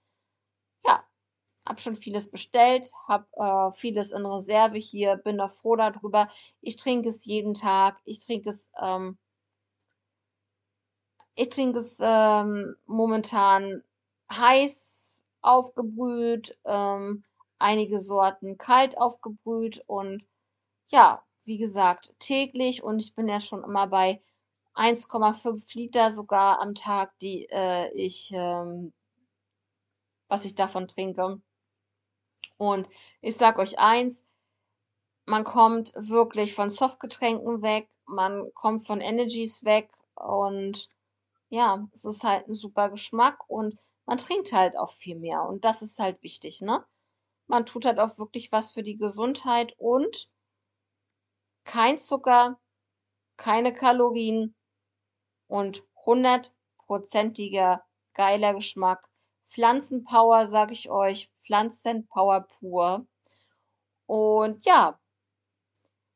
habe 1.66 1.80
schon 1.80 1.96
vieles 1.96 2.30
bestellt, 2.30 2.90
habe 3.08 3.26
äh, 3.36 3.72
vieles 3.72 4.12
in 4.12 4.24
Reserve 4.24 4.78
hier, 4.78 5.16
bin 5.16 5.36
noch 5.36 5.50
froh 5.50 5.76
darüber. 5.76 6.28
Ich 6.60 6.76
trinke 6.76 7.08
es 7.08 7.24
jeden 7.24 7.54
Tag. 7.54 8.00
Ich 8.04 8.24
trinke 8.24 8.50
es, 8.50 8.70
ähm, 8.80 9.18
ich 11.34 11.48
trinke 11.50 11.78
es 11.78 11.98
ähm, 12.02 12.76
momentan 12.86 13.82
heiß 14.30 15.24
aufgebrüht, 15.42 16.58
ähm, 16.64 17.24
einige 17.58 17.98
Sorten 17.98 18.58
kalt 18.58 18.98
aufgebrüht 18.98 19.82
und 19.86 20.24
ja, 20.88 21.22
wie 21.44 21.58
gesagt, 21.58 22.14
täglich 22.18 22.82
und 22.82 23.00
ich 23.02 23.14
bin 23.14 23.28
ja 23.28 23.40
schon 23.40 23.62
immer 23.64 23.86
bei 23.86 24.20
1,5 24.74 25.74
Liter 25.74 26.10
sogar 26.10 26.60
am 26.60 26.74
Tag, 26.74 27.18
die 27.20 27.46
äh, 27.50 27.90
ich, 27.94 28.32
ähm, 28.34 28.92
was 30.28 30.44
ich 30.44 30.54
davon 30.54 30.86
trinke. 30.88 31.40
Und 32.58 32.88
ich 33.20 33.36
sag 33.36 33.58
euch 33.58 33.78
eins, 33.78 34.26
man 35.26 35.44
kommt 35.44 35.92
wirklich 35.96 36.54
von 36.54 36.70
Softgetränken 36.70 37.62
weg, 37.62 37.88
man 38.06 38.50
kommt 38.54 38.86
von 38.86 39.00
Energies 39.00 39.64
weg 39.64 39.90
und 40.14 40.88
ja, 41.48 41.86
es 41.92 42.04
ist 42.04 42.24
halt 42.24 42.48
ein 42.48 42.54
super 42.54 42.90
Geschmack 42.90 43.48
und 43.48 43.78
man 44.06 44.18
trinkt 44.18 44.52
halt 44.52 44.76
auch 44.76 44.90
viel 44.90 45.16
mehr 45.16 45.42
und 45.42 45.64
das 45.64 45.82
ist 45.82 45.98
halt 45.98 46.22
wichtig, 46.22 46.60
ne? 46.60 46.84
Man 47.48 47.66
tut 47.66 47.84
halt 47.84 47.98
auch 47.98 48.18
wirklich 48.18 48.50
was 48.52 48.72
für 48.72 48.82
die 48.82 48.96
Gesundheit 48.96 49.74
und 49.78 50.30
kein 51.64 51.98
Zucker, 51.98 52.58
keine 53.36 53.72
Kalorien 53.72 54.54
und 55.48 55.84
hundertprozentiger 56.04 57.84
geiler 58.14 58.54
Geschmack. 58.54 59.08
Pflanzenpower, 59.46 60.46
sag 60.46 60.72
ich 60.72 60.90
euch, 60.90 61.30
Pflanzenpower 61.46 62.42
pur. 62.42 63.06
Und 64.06 64.64
ja, 64.64 64.98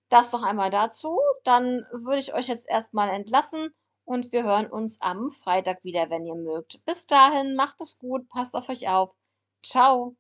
das 0.09 0.33
noch 0.33 0.43
einmal 0.43 0.71
dazu. 0.71 1.19
Dann 1.45 1.87
würde 1.93 2.21
ich 2.21 2.35
euch 2.35 2.49
jetzt 2.49 2.69
erstmal 2.69 3.11
entlassen 3.11 3.75
und 4.05 4.33
wir 4.33 4.43
hören 4.45 4.67
uns 4.67 5.01
am 5.01 5.31
Freitag 5.31 5.85
wieder, 5.85 6.11
wenn 6.11 6.27
ihr 6.27 6.35
mögt. 6.35 6.85
Bis 6.85 7.07
dahin, 7.07 7.55
macht 7.55 7.81
es 7.81 7.99
gut, 7.99 8.29
passt 8.29 8.55
auf 8.57 8.69
euch 8.69 8.89
auf. 8.89 9.15
Ciao. 9.63 10.17